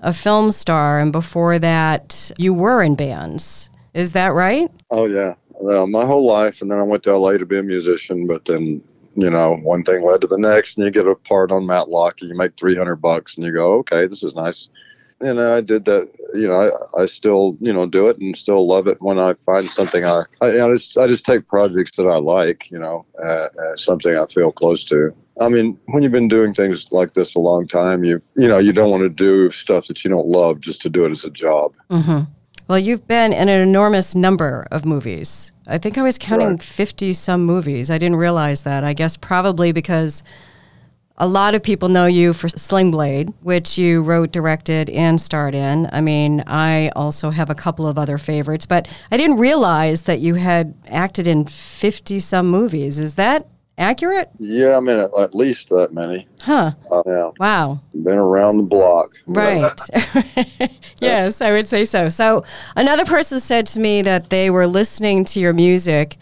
a 0.00 0.12
film 0.12 0.50
star 0.50 0.98
and 0.98 1.12
before 1.12 1.60
that 1.60 2.32
you 2.38 2.52
were 2.52 2.82
in 2.82 2.96
bands. 2.96 3.70
Is 3.94 4.12
that 4.12 4.32
right? 4.32 4.70
Oh 4.90 5.06
yeah, 5.06 5.34
well, 5.60 5.86
my 5.86 6.04
whole 6.04 6.26
life, 6.26 6.62
and 6.62 6.70
then 6.70 6.78
I 6.78 6.82
went 6.82 7.02
to 7.04 7.16
LA 7.16 7.38
to 7.38 7.46
be 7.46 7.58
a 7.58 7.62
musician. 7.62 8.26
But 8.26 8.44
then, 8.44 8.82
you 9.14 9.30
know, 9.30 9.56
one 9.62 9.84
thing 9.84 10.02
led 10.02 10.20
to 10.22 10.26
the 10.26 10.38
next, 10.38 10.76
and 10.76 10.84
you 10.84 10.90
get 10.90 11.06
a 11.06 11.14
part 11.14 11.52
on 11.52 11.66
Matlock, 11.66 12.20
and 12.20 12.30
you 12.30 12.36
make 12.36 12.56
three 12.56 12.76
hundred 12.76 12.96
bucks, 12.96 13.36
and 13.36 13.46
you 13.46 13.52
go, 13.52 13.74
okay, 13.74 14.06
this 14.06 14.22
is 14.22 14.34
nice. 14.34 14.68
And 15.20 15.40
I 15.40 15.60
did 15.60 15.84
that. 15.86 16.08
You 16.34 16.48
know, 16.48 16.54
I, 16.96 17.02
I 17.02 17.06
still 17.06 17.56
you 17.60 17.72
know 17.72 17.86
do 17.86 18.08
it 18.08 18.18
and 18.18 18.36
still 18.36 18.66
love 18.66 18.86
it 18.86 19.00
when 19.00 19.18
I 19.18 19.34
find 19.46 19.68
something 19.68 20.04
I 20.04 20.22
I, 20.40 20.60
I 20.60 20.72
just 20.74 20.96
I 20.98 21.06
just 21.06 21.24
take 21.24 21.48
projects 21.48 21.96
that 21.96 22.06
I 22.06 22.18
like. 22.18 22.70
You 22.70 22.78
know, 22.78 23.06
uh, 23.22 23.48
uh, 23.48 23.76
something 23.76 24.16
I 24.16 24.26
feel 24.26 24.52
close 24.52 24.84
to. 24.86 25.14
I 25.40 25.48
mean, 25.48 25.78
when 25.86 26.02
you've 26.02 26.12
been 26.12 26.28
doing 26.28 26.52
things 26.52 26.90
like 26.90 27.14
this 27.14 27.34
a 27.34 27.40
long 27.40 27.66
time, 27.66 28.04
you 28.04 28.20
you 28.36 28.48
know 28.48 28.58
you 28.58 28.72
don't 28.72 28.90
want 28.90 29.02
to 29.02 29.08
do 29.08 29.50
stuff 29.50 29.86
that 29.88 30.04
you 30.04 30.10
don't 30.10 30.26
love 30.26 30.60
just 30.60 30.80
to 30.82 30.90
do 30.90 31.04
it 31.04 31.10
as 31.10 31.24
a 31.24 31.30
job. 31.30 31.74
Mm-hmm. 31.90 32.30
Well, 32.68 32.78
you've 32.78 33.06
been 33.06 33.32
in 33.32 33.48
an 33.48 33.60
enormous 33.60 34.14
number 34.14 34.66
of 34.70 34.84
movies. 34.84 35.52
I 35.68 35.78
think 35.78 35.96
I 35.96 36.02
was 36.02 36.18
counting 36.18 36.48
Right. 36.48 36.62
50 36.62 37.14
some 37.14 37.44
movies. 37.44 37.90
I 37.90 37.96
didn't 37.96 38.16
realize 38.16 38.64
that. 38.64 38.84
I 38.84 38.92
guess 38.92 39.16
probably 39.16 39.72
because 39.72 40.22
a 41.18 41.26
lot 41.26 41.54
of 41.54 41.62
people 41.62 41.88
know 41.88 42.06
you 42.06 42.32
for 42.32 42.48
Sling 42.48 42.90
Blade, 42.90 43.32
which 43.42 43.76
you 43.76 44.02
wrote, 44.02 44.30
directed, 44.32 44.88
and 44.90 45.20
starred 45.20 45.54
in. 45.54 45.88
I 45.92 46.00
mean, 46.00 46.42
I 46.46 46.90
also 46.94 47.30
have 47.30 47.50
a 47.50 47.54
couple 47.54 47.86
of 47.86 47.98
other 47.98 48.18
favorites, 48.18 48.66
but 48.66 48.88
I 49.10 49.16
didn't 49.16 49.38
realize 49.38 50.04
that 50.04 50.20
you 50.20 50.34
had 50.34 50.74
acted 50.88 51.26
in 51.26 51.44
50 51.46 52.20
some 52.20 52.46
movies. 52.46 52.98
Is 53.00 53.16
that 53.16 53.48
accurate? 53.78 54.30
Yeah, 54.38 54.76
I 54.76 54.80
mean 54.80 54.98
at, 54.98 55.10
at 55.18 55.34
least 55.34 55.68
that 55.70 55.92
many. 55.92 56.26
Huh. 56.40 56.72
Uh, 56.90 57.02
yeah, 57.06 57.30
Wow. 57.38 57.80
been 57.94 58.18
around 58.18 58.58
the 58.58 58.62
block. 58.64 59.12
Right. 59.26 59.72
yes, 61.00 61.40
I 61.40 61.50
would 61.52 61.68
say 61.68 61.84
so. 61.84 62.08
So, 62.08 62.44
another 62.76 63.04
person 63.04 63.40
said 63.40 63.66
to 63.68 63.80
me 63.80 64.02
that 64.02 64.30
they 64.30 64.50
were 64.50 64.66
listening 64.66 65.24
to 65.26 65.40
your 65.40 65.52
music 65.52 66.16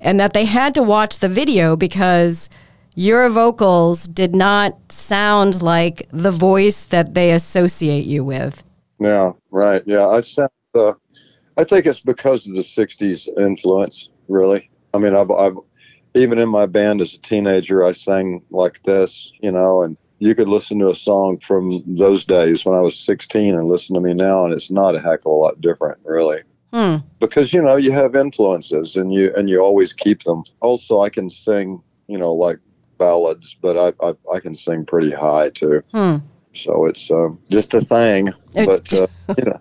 and 0.00 0.18
that 0.20 0.32
they 0.32 0.44
had 0.44 0.74
to 0.74 0.82
watch 0.82 1.20
the 1.20 1.28
video 1.28 1.76
because 1.76 2.48
your 2.94 3.28
vocals 3.30 4.04
did 4.08 4.34
not 4.34 4.76
sound 4.90 5.62
like 5.62 6.06
the 6.10 6.30
voice 6.30 6.86
that 6.86 7.14
they 7.14 7.32
associate 7.32 8.04
you 8.04 8.24
with. 8.24 8.62
Yeah, 9.00 9.32
right. 9.50 9.82
Yeah, 9.86 10.06
I 10.06 10.20
sound. 10.20 10.50
Uh, 10.74 10.94
I 11.56 11.64
think 11.64 11.86
it's 11.86 12.00
because 12.00 12.46
of 12.46 12.54
the 12.54 12.62
'60s 12.62 13.28
influence. 13.38 14.10
Really, 14.28 14.70
I 14.94 14.98
mean, 14.98 15.14
I've, 15.14 15.30
I've 15.30 15.56
even 16.14 16.38
in 16.38 16.48
my 16.48 16.66
band 16.66 17.00
as 17.00 17.14
a 17.14 17.20
teenager, 17.20 17.84
I 17.84 17.92
sang 17.92 18.42
like 18.50 18.82
this, 18.82 19.32
you 19.40 19.50
know, 19.50 19.82
and 19.82 19.96
you 20.18 20.34
could 20.34 20.48
listen 20.48 20.78
to 20.78 20.88
a 20.88 20.94
song 20.94 21.38
from 21.38 21.82
those 21.86 22.24
days 22.24 22.64
when 22.64 22.76
I 22.76 22.80
was 22.80 22.98
16 22.98 23.54
and 23.54 23.66
listen 23.66 23.94
to 23.94 24.00
me 24.00 24.14
now, 24.14 24.44
and 24.44 24.54
it's 24.54 24.70
not 24.70 24.94
a 24.94 25.00
heck 25.00 25.20
of 25.20 25.26
a 25.26 25.30
lot 25.30 25.60
different, 25.60 25.98
really. 26.04 26.42
Hmm. 26.72 26.96
Because 27.18 27.52
you 27.52 27.60
know 27.60 27.76
you 27.76 27.92
have 27.92 28.14
influences, 28.14 28.96
and 28.96 29.12
you 29.12 29.32
and 29.36 29.50
you 29.50 29.60
always 29.60 29.92
keep 29.92 30.22
them. 30.22 30.44
Also, 30.60 31.00
I 31.00 31.10
can 31.10 31.28
sing, 31.28 31.82
you 32.06 32.16
know, 32.16 32.32
like 32.32 32.58
ballads, 33.02 33.56
but 33.60 33.76
I 33.76 33.88
I, 34.08 34.36
I 34.36 34.40
can 34.40 34.54
sing 34.54 34.84
pretty 34.84 35.10
high 35.10 35.50
too. 35.50 35.82
Hmm. 35.92 36.16
So 36.52 36.84
it's 36.86 37.10
um, 37.10 37.38
just 37.50 37.74
a 37.74 37.80
thing. 37.80 38.28
It's- 38.54 38.80
but 38.90 38.92
uh, 39.00 39.06
you 39.38 39.44
know, 39.44 39.60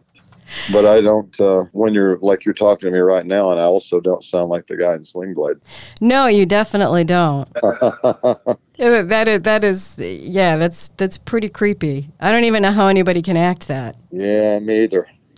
but 0.72 0.86
I 0.86 1.02
don't. 1.02 1.40
Uh, 1.40 1.64
when 1.72 1.94
you're 1.94 2.18
like 2.20 2.44
you're 2.46 2.54
talking 2.54 2.88
to 2.88 2.92
me 2.92 3.00
right 3.00 3.26
now, 3.26 3.52
and 3.52 3.60
I 3.60 3.64
also 3.64 4.00
don't 4.00 4.24
sound 4.24 4.50
like 4.50 4.68
the 4.68 4.78
guy 4.78 4.94
in 4.96 5.06
Sling 5.06 5.34
Blade. 5.34 5.58
No, 6.02 6.28
you 6.28 6.46
definitely 6.46 7.04
don't. 7.04 7.48
That 8.82 9.28
is, 9.28 9.42
that 9.44 9.64
is, 9.64 10.00
yeah, 10.00 10.58
that's 10.58 10.90
that's 10.98 11.16
pretty 11.20 11.50
creepy. 11.50 12.10
I 12.20 12.32
don't 12.32 12.46
even 12.46 12.64
know 12.64 12.72
how 12.72 12.88
anybody 12.88 13.22
can 13.22 13.38
act 13.38 13.68
that. 13.68 13.96
yeah, 14.10 14.58
me 14.58 14.86
either. 14.86 15.08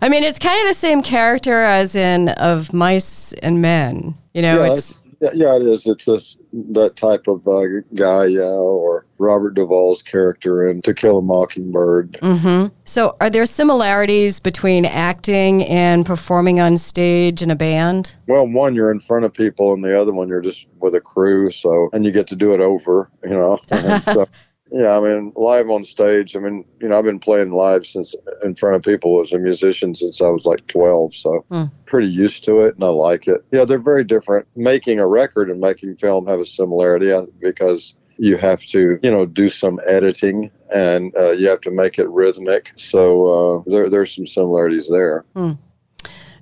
I 0.00 0.08
mean, 0.08 0.22
it's 0.22 0.38
kind 0.38 0.60
of 0.62 0.68
the 0.68 0.74
same 0.74 1.02
character 1.02 1.62
as 1.62 1.96
in 1.96 2.28
of 2.28 2.72
mice 2.72 3.32
and 3.42 3.60
men. 3.60 4.14
You 4.34 4.42
know, 4.42 4.64
yeah, 4.64 4.70
it's 4.70 4.90
it's, 4.90 5.04
yeah, 5.20 5.30
yeah, 5.34 5.56
it 5.56 5.62
is. 5.62 5.86
It's 5.86 6.04
just 6.04 6.38
that 6.52 6.96
type 6.96 7.26
of 7.26 7.46
uh, 7.46 7.64
guy, 7.94 8.26
yeah, 8.26 8.42
or 8.42 9.06
Robert 9.18 9.54
Duvall's 9.54 10.02
character 10.02 10.68
in 10.68 10.80
To 10.82 10.94
Kill 10.94 11.18
a 11.18 11.22
Mockingbird. 11.22 12.18
hmm 12.22 12.66
So, 12.84 13.16
are 13.20 13.28
there 13.28 13.46
similarities 13.46 14.38
between 14.40 14.84
acting 14.84 15.64
and 15.64 16.06
performing 16.06 16.60
on 16.60 16.76
stage 16.76 17.42
in 17.42 17.50
a 17.50 17.56
band? 17.56 18.16
Well, 18.28 18.46
one 18.46 18.74
you're 18.74 18.90
in 18.92 19.00
front 19.00 19.24
of 19.24 19.34
people, 19.34 19.72
and 19.74 19.84
the 19.84 20.00
other 20.00 20.12
one 20.12 20.28
you're 20.28 20.40
just 20.40 20.66
with 20.80 20.94
a 20.94 21.00
crew. 21.00 21.50
So, 21.50 21.90
and 21.92 22.04
you 22.04 22.12
get 22.12 22.26
to 22.28 22.36
do 22.36 22.54
it 22.54 22.60
over, 22.60 23.10
you 23.24 23.30
know. 23.30 23.58
So, 24.02 24.26
yeah, 24.70 24.96
I 24.96 25.00
mean, 25.00 25.32
live 25.36 25.70
on 25.70 25.84
stage. 25.84 26.36
I 26.36 26.40
mean, 26.40 26.64
you 26.80 26.88
know, 26.88 26.98
I've 26.98 27.04
been 27.04 27.18
playing 27.18 27.52
live 27.52 27.86
since 27.86 28.14
in 28.42 28.54
front 28.54 28.76
of 28.76 28.82
people 28.82 29.20
as 29.20 29.32
a 29.32 29.38
musician 29.38 29.94
since 29.94 30.20
I 30.20 30.28
was 30.28 30.44
like 30.44 30.66
12. 30.66 31.14
So, 31.14 31.44
Hmm. 31.50 31.64
pretty 31.86 32.08
used 32.08 32.44
to 32.44 32.60
it, 32.60 32.74
and 32.74 32.84
I 32.84 32.88
like 32.88 33.26
it. 33.28 33.44
Yeah, 33.50 33.64
they're 33.64 33.78
very 33.78 34.04
different. 34.04 34.46
Making 34.56 35.00
a 35.00 35.06
record 35.06 35.50
and 35.50 35.60
making 35.60 35.96
film 35.96 36.26
have 36.26 36.40
a 36.40 36.46
similarity 36.46 37.12
uh, 37.12 37.26
because 37.40 37.94
you 38.18 38.36
have 38.36 38.60
to, 38.66 38.98
you 39.02 39.10
know, 39.10 39.24
do 39.24 39.48
some 39.48 39.80
editing 39.86 40.50
and 40.74 41.16
uh, 41.16 41.30
you 41.30 41.48
have 41.48 41.60
to 41.62 41.70
make 41.70 41.98
it 41.98 42.08
rhythmic. 42.10 42.72
So 42.74 43.26
uh, 43.26 43.62
there, 43.66 43.88
there's 43.88 44.14
some 44.14 44.26
similarities 44.26 44.88
there. 44.90 45.24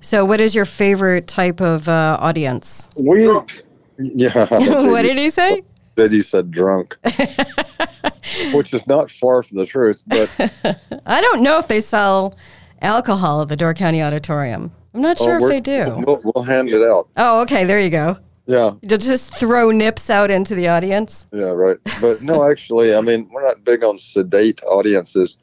So, 0.00 0.24
what 0.24 0.40
is 0.40 0.54
your 0.54 0.64
favorite 0.64 1.26
type 1.26 1.60
of 1.60 1.88
uh, 1.88 2.16
audience? 2.20 2.88
We, 2.96 3.24
yeah. 3.98 4.46
what 4.50 5.02
did 5.02 5.18
he 5.18 5.30
say? 5.30 5.62
That 5.96 6.12
he 6.12 6.22
said 6.22 6.50
drunk, 6.50 6.96
which 8.54 8.72
is 8.72 8.86
not 8.86 9.10
far 9.10 9.42
from 9.42 9.58
the 9.58 9.66
truth. 9.66 10.02
But 10.06 10.30
I 11.06 11.20
don't 11.20 11.42
know 11.42 11.58
if 11.58 11.68
they 11.68 11.80
sell 11.80 12.36
alcohol 12.80 13.42
at 13.42 13.48
the 13.48 13.56
Door 13.56 13.74
County 13.74 14.02
Auditorium. 14.02 14.70
I'm 14.94 15.00
not 15.00 15.18
oh, 15.20 15.24
sure 15.24 15.40
oh, 15.40 15.44
if 15.44 15.50
they 15.50 15.60
do. 15.60 16.02
We'll, 16.06 16.20
we'll 16.24 16.44
hand 16.44 16.70
it 16.70 16.82
out. 16.82 17.08
Oh, 17.16 17.42
okay, 17.42 17.64
there 17.64 17.80
you 17.80 17.90
go. 17.90 18.16
Yeah, 18.46 18.74
To 18.88 18.96
just 18.96 19.34
throw 19.34 19.72
nips 19.72 20.08
out 20.08 20.30
into 20.30 20.54
the 20.54 20.68
audience. 20.68 21.26
yeah, 21.32 21.50
right. 21.50 21.78
But 22.00 22.22
no, 22.22 22.48
actually, 22.48 22.94
I 22.94 23.00
mean, 23.00 23.28
we're 23.32 23.44
not 23.44 23.64
big 23.64 23.82
on 23.82 23.98
sedate 23.98 24.62
audiences. 24.62 25.38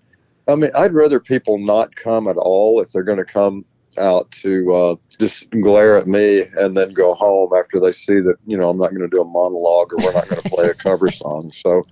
I 0.47 0.55
mean, 0.55 0.71
I'd 0.75 0.93
rather 0.93 1.19
people 1.19 1.57
not 1.57 1.93
come 1.95 2.29
at 2.29 2.37
all 2.37 2.79
if 2.79 2.91
they're 2.91 3.03
going 3.03 3.17
to 3.17 3.25
come 3.25 3.65
out 3.97 4.29
to 4.31 4.73
uh, 4.73 4.95
just 5.19 5.49
glare 5.61 5.97
at 5.97 6.07
me 6.07 6.43
and 6.57 6.75
then 6.75 6.93
go 6.93 7.13
home 7.13 7.51
after 7.57 7.79
they 7.79 7.91
see 7.91 8.19
that 8.19 8.35
you 8.45 8.57
know 8.57 8.69
I'm 8.69 8.77
not 8.77 8.89
going 8.89 9.01
to 9.01 9.07
do 9.07 9.21
a 9.21 9.25
monologue 9.25 9.93
or 9.93 9.97
we're 10.05 10.13
not 10.13 10.27
going 10.27 10.41
to 10.41 10.49
play 10.49 10.67
a 10.67 10.73
cover 10.73 11.09
song. 11.11 11.51
So, 11.51 11.83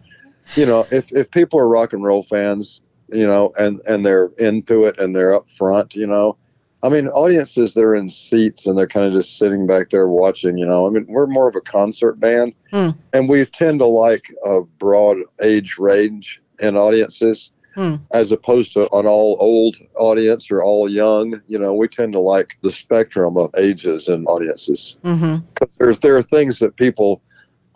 you 0.56 0.66
know, 0.66 0.88
if 0.92 1.12
if 1.12 1.30
people 1.32 1.60
are 1.60 1.68
rock 1.68 1.94
and 1.94 2.04
roll 2.04 2.24
fans, 2.24 2.82
you 3.10 3.26
know, 3.28 3.54
and 3.58 3.82
and 3.88 4.06
they're 4.06 4.32
into 4.38 4.84
it 4.86 5.00
and 5.00 5.16
they're 5.16 5.34
up 5.34 5.50
front, 5.52 5.96
you 5.96 6.08
know, 6.08 6.38
I 6.84 6.90
mean, 6.90 7.08
audiences 7.10 7.74
they're 7.74 7.96
in 7.96 8.10
seats 8.10 8.66
and 8.66 8.78
they're 8.78 8.88
kind 8.88 9.06
of 9.06 9.14
just 9.14 9.38
sitting 9.38 9.68
back 9.68 9.90
there 9.90 10.08
watching. 10.08 10.58
You 10.58 10.66
know, 10.66 10.88
I 10.88 10.90
mean, 10.90 11.06
we're 11.08 11.28
more 11.28 11.48
of 11.48 11.56
a 11.56 11.62
concert 11.62 12.20
band, 12.20 12.54
Hmm. 12.72 12.90
and 13.14 13.30
we 13.30 13.46
tend 13.46 13.80
to 13.80 13.86
like 13.86 14.26
a 14.46 14.62
broad 14.62 15.18
age 15.42 15.78
range 15.78 16.42
in 16.60 16.76
audiences, 16.78 17.52
Hmm. 17.76 17.96
as 18.14 18.34
opposed 18.34 18.74
to 18.74 18.82
an 18.94 19.08
all 19.08 19.38
old 19.40 19.78
audience 19.96 20.52
or 20.52 20.62
all 20.62 20.90
young. 20.90 21.42
You 21.48 21.58
know, 21.58 21.74
we 21.74 21.88
tend 21.88 22.12
to 22.14 22.20
like 22.20 22.58
the 22.62 22.72
spectrum 22.72 23.38
of 23.38 23.50
ages 23.58 24.10
and 24.10 24.28
audiences 24.28 24.98
hmm 25.04 25.38
because 25.62 25.76
there's 25.78 26.00
there 26.00 26.18
are 26.18 26.22
things 26.22 26.60
that 26.60 26.76
people 26.76 27.22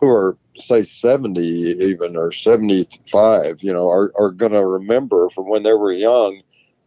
who 0.00 0.08
are 0.08 0.36
say 0.56 0.82
70 0.82 1.40
even 1.40 2.16
or 2.16 2.32
75 2.32 3.62
you 3.62 3.72
know 3.72 3.88
are, 3.88 4.12
are 4.18 4.30
going 4.30 4.52
to 4.52 4.66
remember 4.66 5.28
from 5.30 5.48
when 5.48 5.62
they 5.62 5.74
were 5.74 5.92
young 5.92 6.40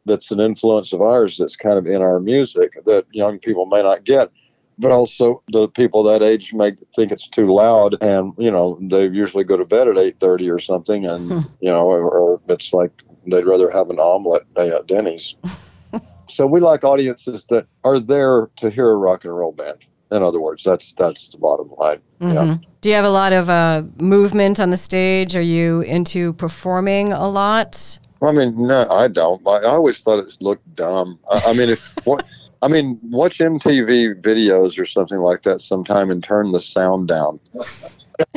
that's 0.05 0.31
an 0.31 0.39
influence 0.39 0.91
of 0.91 1.01
ours 1.01 1.37
that's 1.37 1.55
kind 1.55 1.77
of 1.77 1.85
in 1.85 2.01
our 2.01 2.19
music 2.19 2.73
that 2.85 3.05
young 3.11 3.39
people 3.39 3.65
may 3.65 3.83
not 3.83 4.03
get 4.03 4.31
but 4.79 4.91
also 4.91 5.43
the 5.51 5.67
people 5.67 6.03
that 6.03 6.23
age 6.23 6.53
may 6.53 6.71
think 6.95 7.11
it's 7.11 7.27
too 7.27 7.47
loud 7.47 7.95
and 8.01 8.33
you 8.37 8.49
know 8.49 8.79
they 8.81 9.03
usually 9.07 9.43
go 9.43 9.57
to 9.57 9.65
bed 9.65 9.87
at 9.87 9.95
8.30 9.95 10.53
or 10.53 10.59
something 10.59 11.05
and 11.05 11.29
you 11.59 11.69
know 11.69 11.87
or, 11.87 12.09
or 12.09 12.41
it's 12.47 12.73
like 12.73 12.91
they'd 13.27 13.45
rather 13.45 13.69
have 13.69 13.89
an 13.89 13.99
omelet 13.99 14.45
at 14.55 14.87
denny's 14.87 15.35
so 16.29 16.47
we 16.47 16.59
like 16.59 16.83
audiences 16.83 17.45
that 17.49 17.67
are 17.83 17.99
there 17.99 18.49
to 18.55 18.69
hear 18.69 18.89
a 18.89 18.97
rock 18.97 19.25
and 19.25 19.35
roll 19.35 19.51
band 19.51 19.77
in 20.11 20.23
other 20.23 20.39
words 20.39 20.63
that's 20.63 20.93
that's 20.93 21.29
the 21.29 21.37
bottom 21.37 21.71
line 21.77 22.01
Yeah. 22.21 22.45
hmm 22.45 22.53
Do 22.81 22.89
you 22.89 22.95
have 22.95 23.05
a 23.05 23.09
lot 23.09 23.33
of 23.33 23.49
uh, 23.49 23.83
movement 23.99 24.59
on 24.59 24.69
the 24.69 24.77
stage? 24.77 25.35
Are 25.35 25.41
you 25.41 25.81
into 25.81 26.33
performing 26.33 27.11
a 27.11 27.27
lot? 27.27 27.99
I 28.21 28.31
mean, 28.31 28.67
no, 28.67 28.87
I 28.89 29.07
don't. 29.07 29.45
I, 29.47 29.59
I 29.59 29.65
always 29.65 29.99
thought 29.99 30.19
it 30.19 30.37
looked 30.41 30.75
dumb. 30.75 31.19
I, 31.31 31.41
I 31.47 31.53
mean, 31.53 31.69
if 31.69 31.89
what, 32.05 32.25
I 32.61 32.67
mean, 32.67 32.99
watch 33.03 33.39
MTV 33.39 34.21
videos 34.21 34.79
or 34.79 34.85
something 34.85 35.19
like 35.19 35.43
that 35.43 35.61
sometime 35.61 36.11
and 36.11 36.23
turn 36.23 36.51
the 36.51 36.59
sound 36.59 37.07
down. 37.07 37.39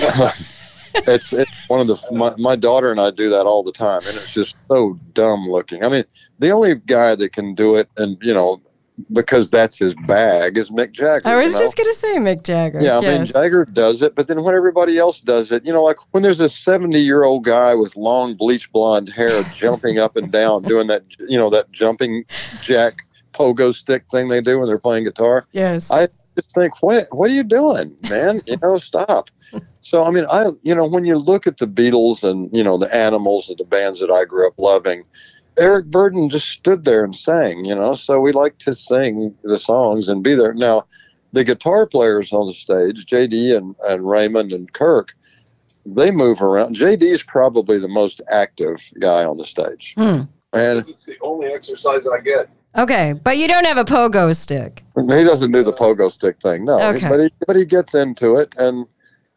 it's, 0.95 1.33
it's 1.33 1.51
one 1.69 1.81
of 1.81 1.87
the 1.89 1.99
my, 2.13 2.35
my 2.39 2.57
daughter 2.57 2.91
and 2.91 3.01
I 3.01 3.11
do 3.11 3.29
that 3.31 3.47
all 3.47 3.63
the 3.63 3.73
time, 3.73 4.03
and 4.07 4.17
it's 4.17 4.31
just 4.31 4.55
so 4.69 4.97
dumb 5.13 5.49
looking. 5.49 5.85
I 5.85 5.89
mean, 5.89 6.05
the 6.39 6.51
only 6.51 6.77
guy 6.77 7.15
that 7.17 7.33
can 7.33 7.55
do 7.55 7.75
it, 7.77 7.89
and 7.97 8.17
you 8.23 8.33
know, 8.33 8.63
because 9.13 9.51
that's 9.51 9.79
his 9.79 9.95
bag, 10.07 10.57
is 10.57 10.71
Mick 10.71 10.93
Jagger. 10.93 11.27
I 11.27 11.37
was 11.37 11.49
you 11.49 11.53
know? 11.55 11.61
just 11.61 11.77
going 11.77 11.87
to 11.87 11.95
say 11.95 12.17
Mick 12.19 12.45
Jagger. 12.45 12.81
Yeah, 12.81 12.99
I 12.99 13.01
mean. 13.01 13.27
Jagger 13.27 13.65
does 13.65 14.03
it, 14.03 14.15
but 14.15 14.29
then 14.29 14.43
when 14.45 14.55
everybody 14.55 14.99
else 14.99 15.21
does 15.21 15.51
it, 15.51 15.65
you 15.65 15.73
know, 15.73 15.83
like 15.83 15.97
when 16.13 16.23
there's 16.23 16.41
a 16.41 16.49
70 16.49 16.99
year 17.01 17.25
old 17.25 17.45
guy 17.45 17.75
with 17.75 17.97
long 17.97 18.35
bleach 18.35 18.71
blonde 18.71 19.09
hair 19.09 19.43
jumping 19.55 19.99
up 19.99 20.17
and 20.17 20.31
down, 20.31 20.63
doing 20.63 20.87
that, 20.87 21.05
you 21.19 21.39
know, 21.39 21.51
that 21.51 21.73
jumping 21.73 22.25
jack 22.61 23.05
pogo 23.33 23.75
stick 23.75 24.05
thing 24.11 24.29
they 24.29 24.41
do 24.41 24.59
when 24.59 24.69
they're 24.69 24.79
playing 24.79 25.05
guitar. 25.05 25.47
yes. 25.53 25.91
I 25.91 26.09
just 26.37 26.55
think, 26.55 26.83
what, 26.83 27.09
what 27.11 27.31
are 27.31 27.35
you 27.35 27.43
doing, 27.43 27.95
man? 28.09 28.41
You 28.47 28.57
know, 28.63 28.79
stop. 28.91 29.31
So 29.83 30.03
I 30.05 30.11
mean, 30.11 30.25
I 30.31 30.51
you 30.63 30.75
know 30.75 30.87
when 30.87 31.05
you 31.05 31.17
look 31.19 31.47
at 31.47 31.59
the 31.59 31.67
Beatles 31.67 32.23
and 32.25 32.49
you 32.57 32.63
know 32.65 32.79
the 32.79 32.95
Animals 32.95 33.49
and 33.51 33.59
the 33.59 33.65
bands 33.65 34.01
that 34.01 34.11
I 34.11 34.25
grew 34.25 34.47
up 34.47 34.55
loving, 34.59 35.05
Eric 35.59 35.87
Burdon 35.87 36.31
just 36.31 36.49
stood 36.49 36.85
there 36.85 37.05
and 37.05 37.15
sang. 37.15 37.65
You 37.65 37.75
know, 37.75 37.95
so 37.95 38.19
we 38.21 38.33
like 38.33 38.57
to 38.59 38.75
sing 38.75 39.35
the 39.43 39.59
songs 39.59 40.09
and 40.09 40.23
be 40.23 40.35
there. 40.35 40.55
Now, 40.55 40.87
the 41.35 41.45
guitar 41.45 41.85
players 41.87 42.33
on 42.33 42.47
the 42.47 42.55
stage, 42.55 43.05
JD 43.07 43.55
and 43.57 43.75
and 43.87 44.09
Raymond 44.09 44.53
and 44.53 44.73
Kirk, 44.73 45.13
they 45.85 46.11
move 46.11 46.41
around. 46.41 46.77
JD 46.77 47.03
is 47.03 47.23
probably 47.23 47.79
the 47.79 47.89
most 47.89 48.23
active 48.31 48.81
guy 49.01 49.25
on 49.25 49.37
the 49.37 49.45
stage, 49.45 49.95
Hmm. 49.99 50.23
and 50.55 50.79
It's 50.79 51.05
the 51.05 51.19
only 51.21 51.49
exercise 51.49 52.07
I 52.07 52.21
get. 52.21 52.49
Okay, 52.77 53.13
but 53.13 53.37
you 53.37 53.49
don't 53.49 53.67
have 53.67 53.77
a 53.77 53.85
pogo 53.85 54.35
stick. 54.35 54.83
He 54.97 55.25
doesn't 55.25 55.53
do 55.53 55.63
the 55.63 55.73
pogo 55.73 56.11
stick 56.11 56.41
thing, 56.41 56.65
no. 56.65 56.81
Okay. 56.95 57.09
But 57.09 57.21
he 57.21 57.31
but 57.47 57.57
he 57.57 57.65
gets 57.65 57.95
into 57.95 58.37
it, 58.37 58.55
and 58.57 58.87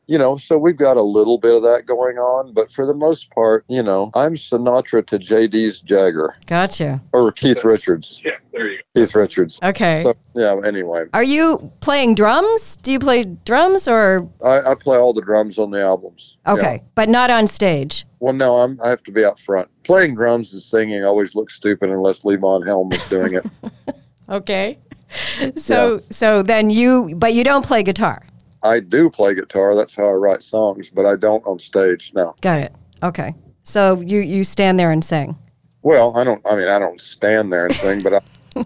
you 0.08 0.18
know, 0.18 0.38
so 0.38 0.58
we've 0.58 0.78
got 0.78 0.98
a 0.98 1.02
little 1.02 1.38
bit 1.38 1.54
of 1.56 1.63
that 1.63 1.86
going 1.86 2.18
on. 2.18 2.54
But 2.54 2.72
for 2.72 2.86
the 2.86 2.94
most 2.94 3.30
part, 3.32 3.65
you 3.68 3.82
know, 3.82 4.12
I'm 4.13 4.36
Sinatra 4.36 5.06
to 5.08 5.18
JD's 5.20 5.82
Jagger 5.82 6.36
Gotcha. 6.46 7.02
or 7.13 7.32
Keith 7.32 7.63
Richards. 7.63 8.22
Yeah, 8.24 8.32
there 8.54 8.68
you 8.72 8.78
go. 8.78 9.02
Keith 9.02 9.15
Richards. 9.15 9.60
Okay. 9.63 10.04
So 10.04 10.15
yeah. 10.36 10.60
Anyway, 10.65 11.06
Are 11.13 11.24
you 11.24 11.72
playing 11.82 12.15
drums? 12.15 12.78
Do 12.78 12.91
you 12.91 13.00
play 13.00 13.24
drums 13.24 13.88
or 13.88 14.30
I, 14.44 14.72
I 14.72 14.76
play 14.76 14.98
all 14.98 15.13
the 15.13 15.22
drums 15.22 15.58
on 15.58 15.72
the 15.72 15.82
albums. 15.82 16.38
Yeah. 16.46 16.54
okay, 16.54 16.84
but 16.96 17.10
not 17.10 17.30
on 17.30 17.48
stage? 17.48 18.06
Well, 18.20 18.34
no, 18.34 18.58
I'm 18.58 18.80
I 18.84 18.89
have 18.89 19.04
to 19.04 19.12
be 19.12 19.26
out 19.26 19.39
front. 19.39 19.70
Playing 19.84 20.15
drums 20.15 20.54
and 20.54 20.62
singing 20.62 21.04
always 21.04 21.36
looks 21.36 21.56
stupid 21.56 21.89
unless 21.89 22.22
Levon 22.22 22.65
Helm 22.65 22.91
is 22.91 23.08
doing 23.10 23.34
it. 23.36 23.46
Okay. 24.30 24.80
So 25.56 26.02
so 26.10 26.41
then 26.41 26.70
you 26.70 27.13
but 27.15 27.34
you 27.34 27.44
don't 27.44 27.63
play 27.63 27.84
guitar. 27.84 28.26
I 28.65 28.80
do 28.80 29.10
play 29.10 29.36
guitar. 29.36 29.75
That's 29.75 29.95
how 29.95 30.08
I 30.08 30.13
write 30.13 30.41
songs, 30.41 30.89
but 30.89 31.06
I 31.06 31.15
don't 31.15 31.45
on 31.45 31.60
stage. 31.60 32.12
No. 32.15 32.36
Got 32.41 32.60
it. 32.60 32.73
Okay. 33.04 33.36
So 33.63 34.01
you 34.01 34.19
you 34.19 34.43
stand 34.43 34.80
there 34.80 34.91
and 34.91 35.04
sing. 35.04 35.38
Well, 35.84 36.17
I 36.17 36.23
don't. 36.23 36.41
I 36.45 36.56
mean, 36.56 36.67
I 36.67 36.80
don't 36.80 36.99
stand 36.99 37.54
there 37.54 37.65
and 37.65 37.75
sing, 37.75 38.01
but 38.01 38.13
I. 38.13 38.19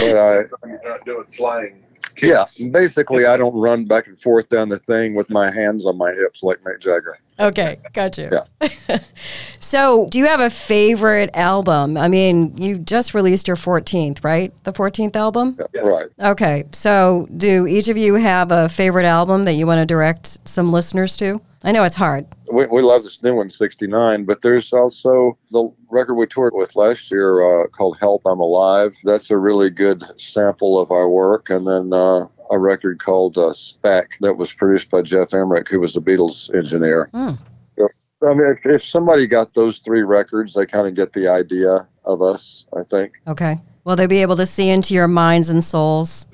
but 0.00 0.16
I, 0.16 0.38
I'm 0.62 0.78
not 0.84 1.04
doing 1.04 1.24
flying. 1.36 1.82
yeah, 2.22 2.44
basically, 2.70 3.24
I 3.26 3.36
don't 3.36 3.54
run 3.54 3.86
back 3.86 4.06
and 4.06 4.20
forth 4.20 4.48
down 4.48 4.68
the 4.68 4.78
thing 4.80 5.14
with 5.14 5.30
my 5.30 5.50
hands 5.50 5.86
on 5.86 5.96
my 5.96 6.12
hips 6.12 6.42
like 6.42 6.58
Mick 6.62 6.80
Jagger. 6.80 7.18
Okay, 7.42 7.80
got 7.92 8.16
you. 8.18 8.30
Yeah. 8.30 8.98
so, 9.58 10.06
do 10.10 10.18
you 10.18 10.26
have 10.26 10.40
a 10.40 10.48
favorite 10.48 11.30
album? 11.34 11.96
I 11.96 12.06
mean, 12.06 12.56
you 12.56 12.78
just 12.78 13.14
released 13.14 13.48
your 13.48 13.56
14th, 13.56 14.22
right? 14.22 14.52
The 14.62 14.72
14th 14.72 15.16
album? 15.16 15.58
Yes. 15.74 15.84
Right. 15.84 16.06
Okay. 16.20 16.64
So, 16.70 17.26
do 17.36 17.66
each 17.66 17.88
of 17.88 17.96
you 17.96 18.14
have 18.14 18.52
a 18.52 18.68
favorite 18.68 19.06
album 19.06 19.42
that 19.44 19.54
you 19.54 19.66
want 19.66 19.80
to 19.80 19.86
direct 19.86 20.38
some 20.48 20.70
listeners 20.70 21.16
to? 21.16 21.40
I 21.64 21.72
know 21.72 21.82
it's 21.82 21.96
hard. 21.96 22.26
We, 22.52 22.66
we 22.66 22.80
love 22.80 23.02
this 23.02 23.22
new 23.24 23.34
one, 23.34 23.50
69, 23.50 24.24
but 24.24 24.42
there's 24.42 24.72
also 24.72 25.36
the 25.50 25.68
record 25.90 26.14
we 26.14 26.26
toured 26.26 26.54
with 26.54 26.76
last 26.76 27.10
year 27.10 27.40
uh, 27.40 27.66
called 27.68 27.98
Help 27.98 28.22
I'm 28.24 28.40
Alive. 28.40 28.96
That's 29.04 29.30
a 29.30 29.36
really 29.38 29.70
good 29.70 30.04
sample 30.16 30.78
of 30.78 30.92
our 30.92 31.08
work. 31.08 31.50
And 31.50 31.66
then 31.66 31.92
uh, 31.92 32.26
a 32.52 32.58
record 32.58 33.00
called 33.02 33.36
uh, 33.38 33.52
Spec 33.52 34.18
that 34.20 34.34
was 34.34 34.52
produced 34.52 34.90
by 34.90 35.02
Geoff 35.02 35.32
Emerick, 35.34 35.68
who 35.68 35.80
was 35.80 35.94
the 35.94 36.02
Beatles 36.02 36.54
engineer. 36.54 37.08
So, 37.14 37.88
I 38.24 38.34
mean, 38.34 38.46
if, 38.46 38.64
if 38.66 38.84
somebody 38.84 39.26
got 39.26 39.54
those 39.54 39.78
three 39.78 40.02
records, 40.02 40.54
they 40.54 40.66
kind 40.66 40.86
of 40.86 40.94
get 40.94 41.12
the 41.12 41.26
idea 41.28 41.88
of 42.04 42.22
us, 42.22 42.66
I 42.76 42.82
think. 42.84 43.14
Okay. 43.26 43.56
Will 43.84 43.96
they 43.96 44.06
be 44.06 44.22
able 44.22 44.36
to 44.36 44.46
see 44.46 44.68
into 44.68 44.94
your 44.94 45.08
minds 45.08 45.48
and 45.48 45.64
souls 45.64 46.26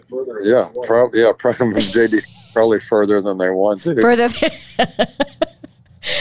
Yeah, 0.42 0.68
probably. 0.82 1.22
Yeah, 1.22 1.32
probably 1.38 1.80
JD's 1.82 2.26
probably 2.52 2.80
further 2.80 3.22
than 3.22 3.38
they 3.38 3.50
want 3.50 3.82
to. 3.84 3.98
further? 4.00 4.28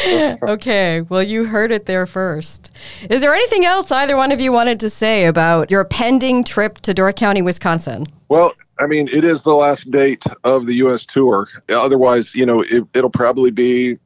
okay. 0.54 1.02
Well, 1.02 1.24
you 1.24 1.46
heard 1.46 1.72
it 1.72 1.86
there 1.88 2.06
first. 2.06 2.72
Is 3.10 3.22
there 3.22 3.34
anything 3.34 3.66
else 3.66 3.92
either 3.92 4.16
one 4.16 4.32
of 4.32 4.40
you 4.40 4.52
wanted 4.52 4.80
to 4.82 4.90
say 4.90 5.26
about 5.26 5.72
your 5.72 5.84
pending 5.84 6.44
trip 6.44 6.78
to 6.82 6.94
Door 6.94 7.14
County, 7.14 7.42
Wisconsin? 7.42 8.06
Well, 8.30 8.54
I 8.80 8.86
mean, 8.88 9.08
it 9.12 9.24
is 9.24 9.42
the 9.42 9.54
last 9.56 9.90
date 9.92 10.24
of 10.44 10.66
the 10.66 10.76
U.S. 10.76 11.06
tour. 11.06 11.48
Otherwise, 11.70 12.36
you 12.36 12.46
know, 12.46 12.62
it, 12.62 12.84
it'll 12.94 13.10
probably 13.10 13.52
be 13.52 13.98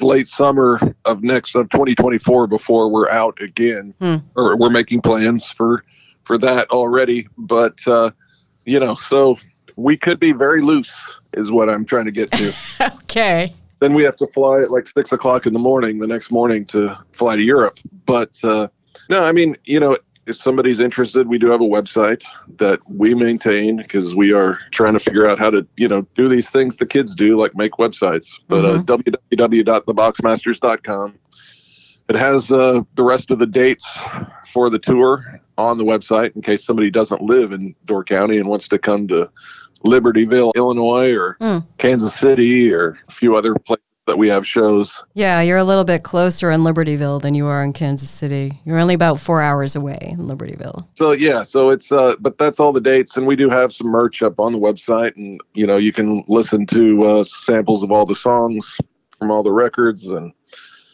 late 0.00 0.28
summer 0.28 0.78
of 1.04 1.22
next 1.22 1.54
of 1.56 1.68
2024 1.70 2.46
before 2.46 2.88
we're 2.88 3.08
out 3.10 3.40
again, 3.40 3.92
Hmm. 4.00 4.16
or 4.36 4.56
we're 4.56 4.70
making 4.70 5.02
plans 5.02 5.50
for 5.50 5.84
for 6.24 6.38
that 6.38 6.70
already. 6.70 7.28
But 7.36 7.78
uh, 7.86 8.10
you 8.64 8.78
know, 8.78 8.94
so 8.94 9.36
we 9.76 9.96
could 9.96 10.20
be 10.20 10.32
very 10.32 10.62
loose, 10.62 10.94
is 11.34 11.50
what 11.50 11.68
I'm 11.68 11.84
trying 11.84 12.04
to 12.04 12.12
get 12.12 12.30
to. 12.32 12.54
Okay. 12.80 13.52
then 13.80 13.94
we 13.94 14.04
have 14.04 14.14
to 14.16 14.26
fly 14.28 14.60
at 14.62 14.70
like 14.70 14.86
six 14.86 15.10
o'clock 15.10 15.46
in 15.46 15.52
the 15.52 15.58
morning 15.58 15.98
the 15.98 16.06
next 16.06 16.30
morning 16.30 16.64
to 16.66 16.96
fly 17.12 17.34
to 17.34 17.42
Europe. 17.42 17.78
But 18.06 18.38
uh, 18.44 18.68
no, 19.08 19.24
I 19.24 19.32
mean, 19.32 19.56
you 19.64 19.80
know, 19.80 19.96
if 20.30 20.36
somebody's 20.36 20.80
interested, 20.80 21.28
we 21.28 21.36
do 21.38 21.50
have 21.50 21.60
a 21.60 21.64
website 21.64 22.24
that 22.56 22.80
we 22.88 23.14
maintain 23.14 23.76
because 23.76 24.14
we 24.14 24.32
are 24.32 24.58
trying 24.70 24.94
to 24.94 25.00
figure 25.00 25.28
out 25.28 25.38
how 25.38 25.50
to, 25.50 25.66
you 25.76 25.88
know, 25.88 26.06
do 26.16 26.26
these 26.28 26.48
things 26.48 26.76
the 26.76 26.86
kids 26.86 27.14
do, 27.14 27.38
like 27.38 27.54
make 27.56 27.72
websites. 27.72 28.28
But 28.48 28.64
uh, 28.64 28.82
www.theboxmasters.com. 28.84 31.14
It 32.08 32.16
has 32.16 32.50
uh, 32.50 32.80
the 32.94 33.04
rest 33.04 33.30
of 33.30 33.38
the 33.38 33.46
dates 33.46 33.84
for 34.52 34.70
the 34.70 34.78
tour 34.78 35.40
on 35.58 35.76
the 35.78 35.84
website 35.84 36.34
in 36.34 36.42
case 36.42 36.64
somebody 36.64 36.90
doesn't 36.90 37.22
live 37.22 37.52
in 37.52 37.74
Door 37.84 38.04
County 38.04 38.38
and 38.38 38.48
wants 38.48 38.66
to 38.68 38.78
come 38.78 39.06
to 39.08 39.30
Libertyville, 39.84 40.52
Illinois, 40.56 41.12
or 41.14 41.36
Mm. 41.40 41.66
Kansas 41.78 42.14
City, 42.14 42.72
or 42.72 42.96
a 43.08 43.12
few 43.12 43.36
other 43.36 43.54
places 43.54 43.84
that 44.06 44.18
we 44.18 44.28
have 44.28 44.46
shows. 44.46 45.02
Yeah, 45.14 45.40
you're 45.40 45.58
a 45.58 45.64
little 45.64 45.84
bit 45.84 46.02
closer 46.02 46.50
in 46.50 46.62
Libertyville 46.62 47.22
than 47.22 47.34
you 47.34 47.46
are 47.46 47.62
in 47.62 47.72
Kansas 47.72 48.10
City. 48.10 48.60
You're 48.64 48.78
only 48.78 48.94
about 48.94 49.20
four 49.20 49.40
hours 49.40 49.76
away 49.76 49.98
in 50.00 50.26
Libertyville. 50.26 50.86
So 50.94 51.12
yeah, 51.12 51.42
so 51.42 51.70
it's 51.70 51.92
uh, 51.92 52.16
but 52.18 52.38
that's 52.38 52.58
all 52.58 52.72
the 52.72 52.80
dates, 52.80 53.16
and 53.16 53.26
we 53.26 53.36
do 53.36 53.48
have 53.48 53.72
some 53.72 53.88
merch 53.88 54.22
up 54.22 54.40
on 54.40 54.52
the 54.52 54.58
website, 54.58 55.16
and 55.16 55.40
you 55.54 55.66
know 55.66 55.76
you 55.76 55.92
can 55.92 56.24
listen 56.28 56.66
to 56.66 57.04
uh, 57.04 57.24
samples 57.24 57.82
of 57.82 57.92
all 57.92 58.04
the 58.04 58.14
songs 58.14 58.78
from 59.16 59.30
all 59.30 59.42
the 59.42 59.52
records, 59.52 60.08
and 60.08 60.32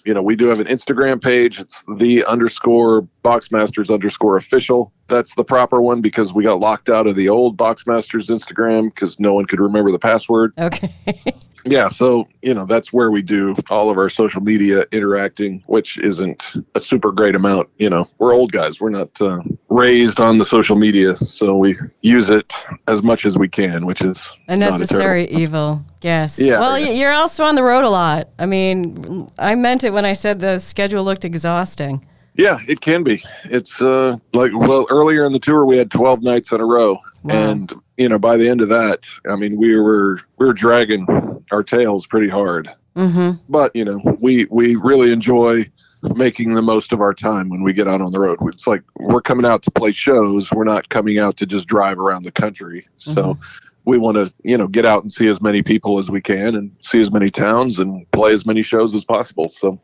you 0.05 0.12
know 0.12 0.23
we 0.23 0.37
do 0.37 0.47
have 0.47 0.61
an 0.61 0.66
Instagram 0.66 1.23
page. 1.23 1.59
It's 1.59 1.83
the 1.97 2.25
underscore 2.25 3.09
Boxmasters 3.25 3.92
underscore 3.92 4.37
official. 4.37 4.92
That's 5.09 5.35
the 5.37 5.45
proper 5.45 5.81
one 5.81 6.01
because 6.01 6.35
we 6.35 6.45
got 6.45 6.59
locked 6.61 6.88
out 6.88 7.07
of 7.07 7.16
the 7.16 7.29
old 7.29 7.57
Boxmasters 7.57 8.29
Instagram 8.29 8.92
because 8.95 9.19
no 9.21 9.33
one 9.33 9.47
could 9.47 9.61
remember 9.61 9.90
the 9.90 9.99
password. 9.99 10.53
Okay. 10.59 10.92
Yeah, 11.66 11.88
so 11.88 12.29
you 12.42 12.55
know 12.55 12.64
that's 12.64 12.92
where 12.92 13.11
we 13.11 13.22
do 13.22 13.57
all 13.70 13.90
of 13.90 13.98
our 13.98 14.09
social 14.09 14.40
media 14.40 14.85
interacting, 14.92 15.62
which 15.66 15.98
isn't 15.98 16.55
a 16.74 16.81
super 16.81 17.11
great 17.12 17.35
amount. 17.35 17.68
You 17.79 17.90
know, 17.90 18.09
we're 18.18 18.33
old 18.35 18.52
guys; 18.52 18.81
we're 18.81 18.90
not 18.90 19.11
uh, 19.20 19.40
raised 19.68 20.20
on 20.20 20.38
the 20.38 20.44
social 20.44 20.76
media, 20.76 21.16
so 21.16 21.57
we 21.57 21.76
use 22.02 22.31
it 22.31 22.52
as 22.87 23.02
much 23.02 23.26
as 23.26 23.37
we 23.37 23.48
can, 23.48 23.85
which 23.85 24.00
is 24.00 24.33
A 24.48 24.57
necessary 24.57 25.24
evil. 25.29 25.85
Yes. 26.02 26.38
Yeah. 26.38 26.61
Well, 26.61 26.72
y- 26.72 26.90
you're 26.90 27.12
also 27.12 27.42
on 27.44 27.57
the 27.57 27.62
road 27.64 27.85
a 27.85 27.90
lot. 27.90 28.29
I 28.38 28.46
mean, 28.46 29.26
I 29.38 29.57
meant 29.57 29.83
it 29.83 29.92
when 29.92 30.05
I 30.05 30.12
said 30.12 30.38
the 30.40 30.61
schedule 30.61 31.02
looked 31.02 31.24
exhausting. 31.24 32.05
Yeah, 32.35 32.59
it 32.68 32.81
can 32.83 33.02
be. 33.02 33.24
It's 33.44 33.81
uh, 33.83 34.18
like 34.35 34.52
well, 34.55 34.87
earlier 34.90 35.24
in 35.24 35.33
the 35.33 35.38
tour 35.40 35.64
we 35.66 35.79
had 35.79 35.90
12 35.90 36.22
nights 36.22 36.52
in 36.52 36.61
a 36.61 36.64
row, 36.66 36.98
Wow. 37.24 37.35
and 37.35 37.72
you 37.96 38.09
know 38.11 38.18
by 38.18 38.37
the 38.37 38.48
end 38.48 38.61
of 38.61 38.68
that, 38.68 39.07
I 39.29 39.37
mean 39.37 39.59
we 39.59 39.74
were 39.81 40.20
we 40.38 40.46
were 40.46 40.52
dragging 40.52 41.07
our 41.50 41.62
tails 41.62 42.06
pretty 42.06 42.28
hard. 42.28 42.70
Mm-hmm. 42.96 43.32
but 43.50 43.76
you 43.76 43.85
know 43.85 44.00
we 44.22 44.46
we 44.46 44.74
really 44.76 45.12
enjoy 45.12 45.70
making 46.14 46.54
the 46.54 46.62
most 46.62 46.92
of 46.92 47.00
our 47.02 47.12
time 47.12 47.50
when 47.50 47.62
we 47.62 47.74
get 47.74 47.87
out 47.87 48.00
on 48.00 48.12
the 48.12 48.18
road. 48.18 48.38
It's 48.42 48.66
like 48.66 48.82
we're 48.98 49.20
coming 49.20 49.44
out 49.44 49.62
to 49.64 49.70
play 49.70 49.92
shows. 49.92 50.50
We're 50.50 50.64
not 50.64 50.88
coming 50.88 51.18
out 51.18 51.37
to 51.38 51.46
just 51.46 51.66
drive 51.66 51.98
around 51.98 52.22
the 52.22 52.32
country. 52.32 52.87
So 52.96 53.38
we 53.85 53.98
want 53.98 54.16
to 54.16 54.32
you 54.44 54.56
know 54.56 54.66
get 54.66 54.87
out 54.87 55.02
and 55.02 55.12
see 55.12 55.28
as 55.28 55.40
many 55.42 55.62
people 55.62 55.98
as 55.98 56.11
we 56.11 56.20
can 56.20 56.54
and 56.54 56.74
see 56.80 57.00
as 57.00 57.12
many 57.12 57.30
towns 57.30 57.78
and 57.78 58.11
play 58.12 58.32
as 58.32 58.46
many 58.46 58.62
shows 58.62 58.94
as 58.94 59.04
possible. 59.04 59.48
So 59.48 59.78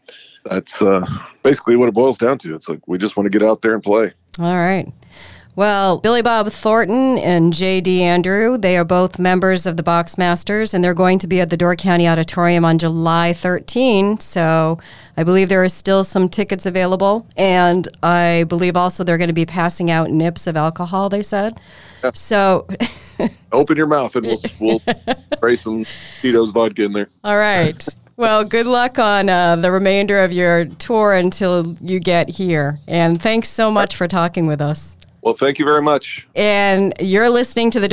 that's 0.45 0.81
uh, 0.83 1.07
basically 1.43 1.77
what 1.77 1.89
it 1.89 1.95
boils 1.95 2.19
down 2.19 2.39
to. 2.39 2.55
It's 2.55 2.69
like 2.69 2.87
we 2.89 2.99
just 2.99 3.17
want 3.17 3.31
to 3.31 3.39
get 3.39 3.47
out 3.47 3.63
there 3.63 3.75
and 3.75 3.83
play. 3.83 4.13
All 4.39 4.57
right. 4.57 4.91
Well, 5.55 5.99
Billy 5.99 6.23
Bob 6.23 6.49
Thornton 6.49 7.19
and 7.19 7.53
J.D. 7.53 8.03
Andrew, 8.03 8.57
they 8.57 8.79
are 8.79 8.87
both 8.87 9.19
members 9.19 9.67
of 9.67 9.77
the 9.77 9.83
Boxmasters, 9.83 10.73
and 10.73 10.83
they're 10.83 10.95
going 10.95 11.19
to 11.19 11.27
be 11.27 11.43
at 11.43 11.51
the 11.51 11.59
Door 11.59 11.77
County 11.77 12.09
Auditorium 12.09 12.65
on 12.65 12.79
July 12.79 13.35
13. 13.35 14.19
So 14.19 14.79
I 15.19 15.25
believe 15.25 15.51
there 15.51 15.63
are 15.63 15.69
still 15.69 16.05
some 16.05 16.31
tickets 16.31 16.65
available. 16.65 17.27
And 17.37 17.87
I 18.03 18.47
believe 18.49 18.79
also 18.79 19.05
they're 19.05 19.19
going 19.19 19.29
to 19.29 19.35
be 19.35 19.45
passing 19.45 19.91
out 19.91 20.09
nips 20.11 20.47
of 20.47 20.57
alcohol, 20.57 21.11
they 21.11 21.23
said. 21.23 21.61
So, 22.15 22.67
open 23.53 23.77
your 23.77 23.87
mouth 23.87 24.17
and 24.17 24.27
we'll 24.27 24.41
we'll 24.59 24.83
spray 25.35 25.55
some 25.55 25.85
Tito's 26.21 26.51
vodka 26.51 26.83
in 26.83 26.93
there 26.93 27.09
all 27.23 27.37
right. 27.37 27.87
Well, 28.17 28.43
good 28.45 28.67
luck 28.67 28.99
on 28.99 29.29
uh, 29.29 29.57
the 29.57 29.71
remainder 29.71 30.21
of 30.21 30.33
your 30.33 30.65
tour 30.65 31.13
until 31.13 31.77
you 31.81 32.01
get 32.01 32.29
here. 32.29 32.79
And 32.89 33.21
thanks 33.21 33.49
so 33.49 33.71
much 33.71 33.95
for 33.95 34.09
talking 34.09 34.47
with 34.47 34.61
us. 34.61 34.97
Well 35.23 35.35
thank 35.35 35.59
you 35.59 35.65
very 35.65 35.83
much. 35.83 36.27
And 36.35 36.93
you're 37.01 37.31
listening 37.31 37.71
to 37.73 37.81
the 37.81 37.89